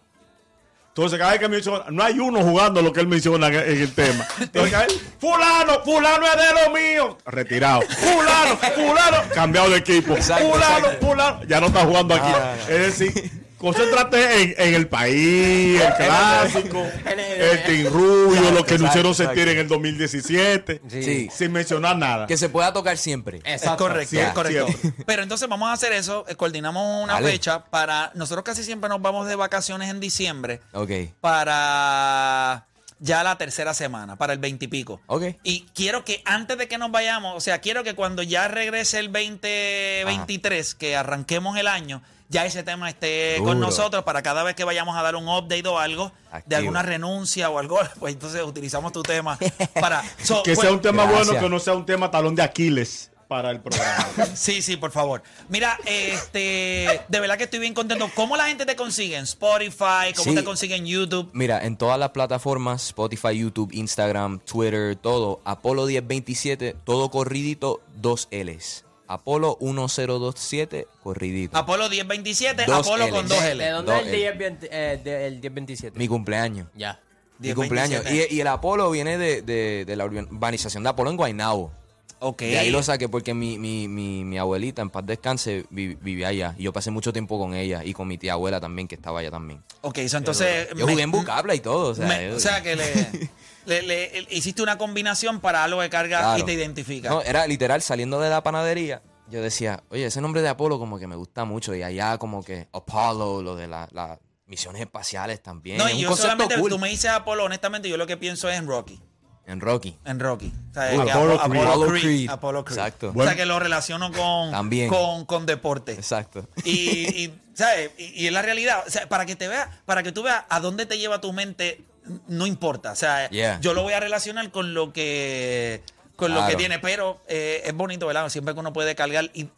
Entonces, 0.97 1.19
cada 1.19 1.33
vez 1.33 1.41
que 1.41 1.49
menciona, 1.49 1.87
no 1.91 2.05
hay 2.05 2.21
uno 2.21 2.41
jugando 2.41 2.81
lo 2.81 2.93
que 2.93 3.01
él 3.01 3.09
menciona 3.09 3.49
en, 3.49 3.55
en 3.55 3.81
el 3.81 3.93
tema. 3.93 4.25
Entonces, 4.39 4.71
cada 4.71 4.87
vez, 4.87 5.01
fulano, 5.19 5.81
fulano 5.85 6.25
es 6.25 6.37
de 6.37 6.63
lo 6.63 6.71
mío. 6.71 7.19
Retirado. 7.27 7.83
Fulano, 7.83 8.57
fulano, 8.57 9.17
cambiado 9.35 9.71
de 9.71 9.79
equipo. 9.79 10.15
Exacto, 10.15 10.53
fulano, 10.53 10.87
exacto. 10.87 11.07
fulano, 11.07 11.45
ya 11.49 11.61
no 11.61 11.67
está 11.67 11.81
jugando 11.85 12.15
aquí. 12.15 12.31
Ah. 12.33 12.55
Es 12.69 12.99
decir, 12.99 13.44
concéntrate 13.65 14.43
en, 14.43 14.55
en 14.59 14.75
el 14.75 14.89
país, 14.89 15.81
el 15.81 15.95
clásico, 15.95 16.87
el 17.07 17.63
Team 17.65 17.93
Rubio, 17.93 18.51
lo 18.51 18.65
que 18.65 18.75
Exacto, 18.75 18.79
Lucero 18.87 19.09
exacto. 19.11 19.15
sentir 19.35 19.49
en 19.49 19.59
el 19.59 19.69
2017, 19.69 20.81
Sí. 20.89 21.29
sin 21.35 21.53
mencionar 21.53 21.97
nada. 21.97 22.27
Que 22.27 22.37
se 22.37 22.49
pueda 22.49 22.73
tocar 22.73 22.97
siempre. 22.99 23.41
Es 23.45 23.63
correcto, 23.63 24.11
Sí, 24.11 24.19
es 24.19 24.33
correcto. 24.33 24.67
siempre. 24.69 25.05
Pero 25.07 25.23
entonces 25.23 25.49
vamos 25.49 25.69
a 25.69 25.73
hacer 25.73 25.93
eso, 25.93 26.25
eh, 26.29 26.37
coordinamos 26.37 27.03
una 27.03 27.15
Dale. 27.15 27.31
fecha 27.33 27.65
para... 27.65 28.13
Nosotros 28.15 28.45
casi 28.45 28.63
siempre 28.65 28.89
nos 28.89 29.01
vamos 29.03 29.27
de 29.27 29.35
vacaciones 29.37 29.91
en 29.91 30.01
diciembre 30.01 30.61
Ok. 30.73 30.91
para 31.21 32.67
ya 33.01 33.23
la 33.23 33.37
tercera 33.37 33.75
semana, 33.75 34.17
para 34.17 34.33
el 34.33 34.39
20 34.39 34.65
y 34.65 34.69
pico. 34.69 35.01
Ok. 35.07 35.25
Y 35.43 35.67
quiero 35.75 36.05
que 36.05 36.23
antes 36.25 36.57
de 36.57 36.69
que 36.69 36.79
nos 36.79 36.91
vayamos, 36.91 37.35
o 37.37 37.41
sea, 37.41 37.59
quiero 37.61 37.83
que 37.85 37.95
cuando 37.95 38.23
ya 38.23 38.49
regrese 38.49 38.99
el 38.99 39.13
2023, 39.13 40.75
que 40.75 40.97
arranquemos 40.97 41.57
el 41.59 41.67
año, 41.69 42.03
ya 42.29 42.47
ese 42.47 42.63
tema 42.63 42.89
esté 42.89 43.37
con 43.45 43.61
nosotros 43.61 44.03
para 44.05 44.23
cada 44.23 44.43
vez 44.43 44.55
que 44.55 44.65
vayamos 44.65 44.97
a 44.97 45.03
dar 45.03 45.17
un 45.17 45.29
update 45.29 45.67
o 45.69 45.79
algo 45.79 46.13
de 46.47 46.57
alguna 46.57 46.83
renuncia 46.83 47.51
o 47.51 47.59
algo, 47.59 47.79
pues 48.01 48.15
entonces 48.15 48.43
utilizamos 48.43 48.93
tu 48.93 49.03
tema 49.03 49.39
para... 49.81 50.03
So, 50.23 50.43
Que 50.43 50.55
pues, 50.55 50.61
sea 50.67 50.73
un 50.73 50.81
tema 50.81 51.05
Gracias. 51.05 51.27
bueno, 51.29 51.43
que 51.43 51.49
no 51.49 51.59
sea 51.61 51.75
un 51.75 51.87
tema 51.87 52.11
talón 52.11 52.35
de 52.35 52.43
Aquiles 52.43 53.11
para 53.29 53.51
el 53.51 53.61
programa. 53.61 54.07
Sí, 54.35 54.63
sí, 54.63 54.77
por 54.77 54.91
favor. 54.91 55.23
Mira, 55.49 55.79
este, 55.87 57.01
de 57.09 57.21
verdad 57.21 57.37
que 57.39 57.45
estoy 57.45 57.59
bien 57.59 57.75
contento. 57.75 58.11
¿Cómo 58.15 58.37
la 58.37 58.47
gente 58.47 58.67
te 58.67 58.77
consigue 58.77 59.17
en 59.17 59.25
Spotify? 59.25 60.13
¿Cómo 60.15 60.31
Sí. 60.31 60.35
te 60.35 60.45
consigue 60.45 60.77
en 60.77 60.87
YouTube? 60.87 61.31
Mira, 61.33 61.65
en 61.65 61.77
todas 61.77 61.99
las 61.99 62.11
plataformas, 62.11 62.87
Spotify, 62.87 63.39
YouTube, 63.39 63.71
Instagram, 63.73 64.41
Twitter, 64.41 64.97
todo, 64.97 65.41
Apolo 65.45 65.87
1027, 65.87 66.77
todo 66.85 67.11
corridito, 67.11 67.81
dos 67.97 68.29
L's. 68.31 68.85
Apolo 69.07 69.59
1027, 69.61 70.87
corridito. 71.03 71.57
Apolo 71.57 71.89
1027, 71.89 72.65
Dos 72.67 72.87
Apolo 72.87 73.07
Ls. 73.07 73.13
con 73.13 73.29
dos 73.29 73.41
¿De 73.43 73.53
L. 73.53 73.71
dónde 73.71 73.93
Dos 73.93 74.01
es 74.03 74.07
el 74.09 74.15
L. 74.15 74.19
10, 74.23 74.39
20, 74.39 74.69
eh, 74.71 75.01
de- 75.03 75.27
el 75.27 75.35
1027? 75.41 75.99
Mi 75.99 76.09
cumpleaños. 76.09 76.69
Ya. 76.75 77.01
Mi 77.39 77.49
10, 77.49 77.55
cumpleaños. 77.57 78.03
27. 78.05 78.35
Y, 78.35 78.37
y 78.39 78.41
el 78.41 78.47
Apolo 78.47 78.91
viene 78.91 79.19
de, 79.19 79.43
de- 79.43 79.85
de 79.87 79.97
la 79.97 80.05
urbanización 80.07 80.83
de 80.83 80.89
Apolo 80.89 81.11
en 81.11 81.17
Guaynabo. 81.17 81.73
Ok. 82.21 82.41
De 82.41 82.59
ahí 82.59 82.71
lo 82.71 82.83
saqué 82.83 83.09
porque 83.09 83.35
mi, 83.35 83.59
mi, 83.59 83.87
mi, 83.89 84.25
mi 84.25 84.39
abuelita, 84.39 84.81
en 84.81 84.89
paz 84.89 85.05
descanse, 85.05 85.67
vi- 85.69 85.97
vivía 85.97 86.29
allá. 86.29 86.55
Y 86.57 86.63
yo 86.63 86.73
pasé 86.73 86.91
mucho 86.91 87.13
tiempo 87.13 87.39
con 87.39 87.53
ella 87.55 87.85
y 87.85 87.93
con 87.93 88.09
mi 88.09 88.17
tía 88.17 88.33
abuela 88.33 88.61
también, 88.61 88.89
que 88.89 88.95
estaba 88.95 89.21
allá 89.21 89.31
también. 89.31 89.63
Ok, 89.83 89.99
eso 89.99 90.17
entonces... 90.17 90.69
Yo 90.71 90.87
me- 90.87 90.93
jugué 90.93 91.03
en 91.03 91.11
Bucabla 91.11 91.55
y 91.55 91.61
todo. 91.61 91.89
O 91.91 91.95
sea, 91.95 92.07
me- 92.07 92.29
yo- 92.31 92.37
o 92.37 92.41
sea 92.41 92.63
que 92.63 92.77
le, 92.77 92.85
le- 93.67 93.83
le- 93.83 94.19
el- 94.19 94.27
hiciste 94.31 94.63
una 94.63 94.79
combinación 94.79 95.41
para 95.41 95.65
algo 95.65 95.81
que 95.81 95.91
carga 95.91 96.19
Claro. 96.21 96.39
y 96.39 96.43
te 96.45 96.53
identifica. 96.53 97.09
No, 97.09 97.23
era 97.23 97.47
literal 97.47 97.83
saliendo 97.83 98.21
de 98.21 98.31
la 98.31 98.43
panadería. 98.43 99.03
Yo 99.31 99.41
decía, 99.43 99.83
oye, 99.91 100.05
ese 100.07 100.21
nombre 100.21 100.43
de 100.43 100.49
Apolo 100.49 100.79
como 100.79 100.99
que 100.99 101.07
me 101.07 101.17
gusta 101.17 101.45
mucho. 101.45 101.75
Y 101.75 101.83
allá 101.83 102.19
como 102.19 102.45
que 102.45 102.69
Apollo, 102.73 103.43
lo 103.43 103.57
de 103.57 103.67
la- 103.69 103.89
las 103.93 104.19
misiones 104.47 104.83
espaciales 104.83 105.43
también. 105.43 105.79
No, 105.79 105.87
Es 105.89 105.97
yo 105.97 106.09
concepto 106.09 106.33
solamente, 106.33 106.59
cool. 106.61 106.71
tú 106.71 106.79
me 106.79 106.89
dices 106.91 107.11
Apolo, 107.11 107.45
honestamente, 107.45 107.89
yo 107.89 107.97
lo 107.97 108.07
que 108.07 108.17
pienso 108.19 108.49
es 108.51 108.59
en 108.59 108.67
Rocky. 108.67 109.01
En 109.47 109.61
Rocky. 109.61 109.99
En 110.07 110.21
Rocky. 110.21 110.53
O 110.71 110.75
sea, 110.75 110.91
que 110.91 111.11
Apollo 111.11 111.39
Apo- 111.39 111.51
Creed. 111.51 111.61
Apollo 111.61 111.69
Apollo 111.73 111.87
Creed. 111.89 112.03
Creed. 112.03 112.31
Apollo 112.31 112.65
Creed. 112.65 112.79
Exacto. 112.79 113.13
O 113.15 113.23
sea, 113.25 113.35
que 113.37 113.45
lo 113.47 113.59
relaciono 113.59 114.11
con, 114.13 114.51
También. 114.51 114.89
con, 114.89 115.25
con 115.27 115.45
deporte. 115.47 115.93
Exacto. 115.93 116.49
Y, 116.65 117.25
y, 117.25 117.35
¿sabes? 117.55 117.91
Y, 117.99 118.23
y 118.23 118.27
es 118.27 118.33
la 118.33 118.41
realidad. 118.41 118.85
O 118.87 118.91
sea, 118.91 119.07
para 119.09 119.27
que 119.27 119.37
te 119.37 119.49
veas, 119.49 119.69
para 119.85 120.03
que 120.03 120.13
tú 120.13 120.23
veas 120.23 120.45
a 120.49 120.61
dónde 120.61 120.87
te 120.87 120.97
lleva 120.99 121.21
tu 121.21 121.33
mente, 121.35 121.83
no 122.29 122.47
importa. 122.47 122.93
O 122.93 122.97
sea, 122.97 123.29
Yeah. 123.31 123.59
yo 123.61 123.75
lo 123.75 123.83
voy 123.83 123.93
a 123.95 124.01
relacionar 124.01 124.51
con 124.51 124.75
lo 124.75 124.93
que 124.93 125.83
con 126.17 126.33
lo 126.33 126.47
que 126.47 126.55
tiene, 126.55 126.79
pero 126.79 127.21
eh, 127.27 127.63
es 127.65 127.75
bonito, 127.75 128.07
¿verdad? 128.07 128.29
Siempre 128.29 128.55
que 128.55 128.61
uno 128.61 128.73
puede 128.73 128.95
cargar 128.95 129.31
y 129.35 129.49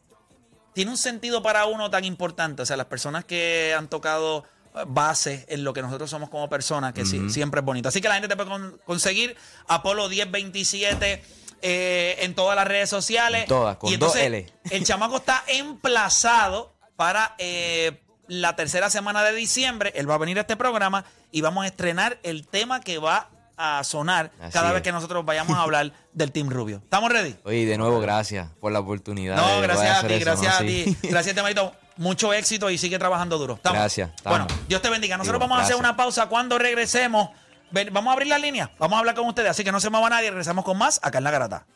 tiene 0.73 0.91
un 0.91 0.97
sentido 0.99 1.43
para 1.43 1.67
uno 1.67 1.91
tan 1.91 2.05
importante. 2.05 2.63
O 2.63 2.67
sea, 2.67 2.77
las 2.77 2.87
personas 2.87 3.25
que 3.25 3.75
han 3.77 3.89
tocado 3.89 4.45
eh, 4.75 4.85
base 4.87 5.45
en 5.49 5.65
lo 5.65 5.73
que 5.75 5.83
nosotros 5.83 6.09
somos 6.09 6.31
como 6.31 6.49
personas, 6.49 6.93
que 6.95 7.05
sí- 7.05 7.29
siempre 7.31 7.61
es 7.61 7.65
bonito. 7.67 7.89
Así 7.91 8.01
que 8.01 8.09
la 8.09 8.15
gente 8.15 8.29
te 8.29 8.37
puede 8.37 8.49
con- 8.49 8.81
conseguir 8.87 9.37
Apolo 9.69 10.09
1027 10.09 11.23
eh, 11.63 12.17
en 12.21 12.35
todas 12.35 12.57
las 12.57 12.67
redes 12.69 12.89
sociales. 12.89 13.47
Todas, 13.47 13.77
con 13.77 13.91
y 13.91 13.95
entonces, 13.95 14.21
dos 14.23 14.27
L. 14.27 14.47
El 14.71 14.85
chamaco 14.85 15.17
está 15.17 15.43
emplazado 15.49 16.73
para 16.97 17.35
eh, 17.39 18.01
la 18.29 18.57
tercera 18.57 18.91
semana 18.91 19.23
de 19.25 19.35
diciembre. 19.35 19.93
Él 19.95 20.09
va 20.09 20.15
a 20.15 20.19
venir 20.19 20.39
a 20.39 20.43
este 20.43 20.57
programa 20.57 21.05
y 21.37 21.43
vamos 21.43 21.65
a 21.65 21.67
estrenar 21.67 22.19
el 22.23 22.47
tema 22.47 22.81
que 22.81 22.97
va 22.97 23.29
a 23.59 23.85
sonar 23.85 24.31
Así 24.41 24.53
cada 24.55 24.73
vez 24.73 24.81
que 24.81 24.91
nosotros 24.91 25.23
vayamos 25.27 25.55
a 25.59 25.61
hablar 25.61 25.93
del 26.15 26.33
Team 26.33 26.49
Rubio. 26.49 26.79
¿Estamos 26.79 27.13
ready? 27.13 27.37
Oye, 27.45 27.67
de 27.67 27.77
nuevo, 27.77 28.01
gracias 28.01 28.49
por 28.59 28.73
la 28.73 28.81
oportunidad. 28.81 29.37
No, 29.37 29.61
gracias 29.61 30.03
a 30.03 30.07
ti, 30.09 30.15
eso, 30.15 30.25
gracias 30.25 30.53
¿no? 30.53 30.57
a 30.57 30.67
ti. 30.67 30.97
Gracias, 31.03 31.35
Temarito. 31.35 31.75
Mucho 31.99 32.33
éxito 32.33 32.71
y 32.71 32.79
sigue 32.79 32.99
trabajando 32.99 33.37
duro. 33.37 33.55
¿Estamos? 33.57 33.79
Gracias, 33.79 34.11
estamos. 34.17 34.39
Bueno, 34.47 34.63
Dios 34.67 34.81
te 34.81 34.89
bendiga. 34.89 35.19
Nosotros 35.19 35.39
Digo, 35.39 35.49
vamos 35.51 35.63
a 35.63 35.65
hacer 35.65 35.77
una 35.77 35.95
pausa. 35.95 36.25
Cuando 36.27 36.59
regresemos, 36.59 37.29
ven- 37.71 37.91
vamos 37.93 38.11
a 38.11 38.13
abrir 38.15 38.29
la 38.29 38.39
línea. 38.39 38.71
Vamos 38.79 38.97
a 38.97 39.01
hablar 39.01 39.15
con 39.15 39.27
ustedes. 39.29 39.51
Así 39.51 39.63
que 39.63 39.73
no 39.73 39.81
se 39.81 39.91
mueva 39.91 40.09
nadie. 40.09 40.31
Regresamos 40.31 40.65
con 40.65 40.79
más 40.79 40.99
acá 41.03 41.19
en 41.19 41.25
La 41.25 41.31
Garata. 41.31 41.67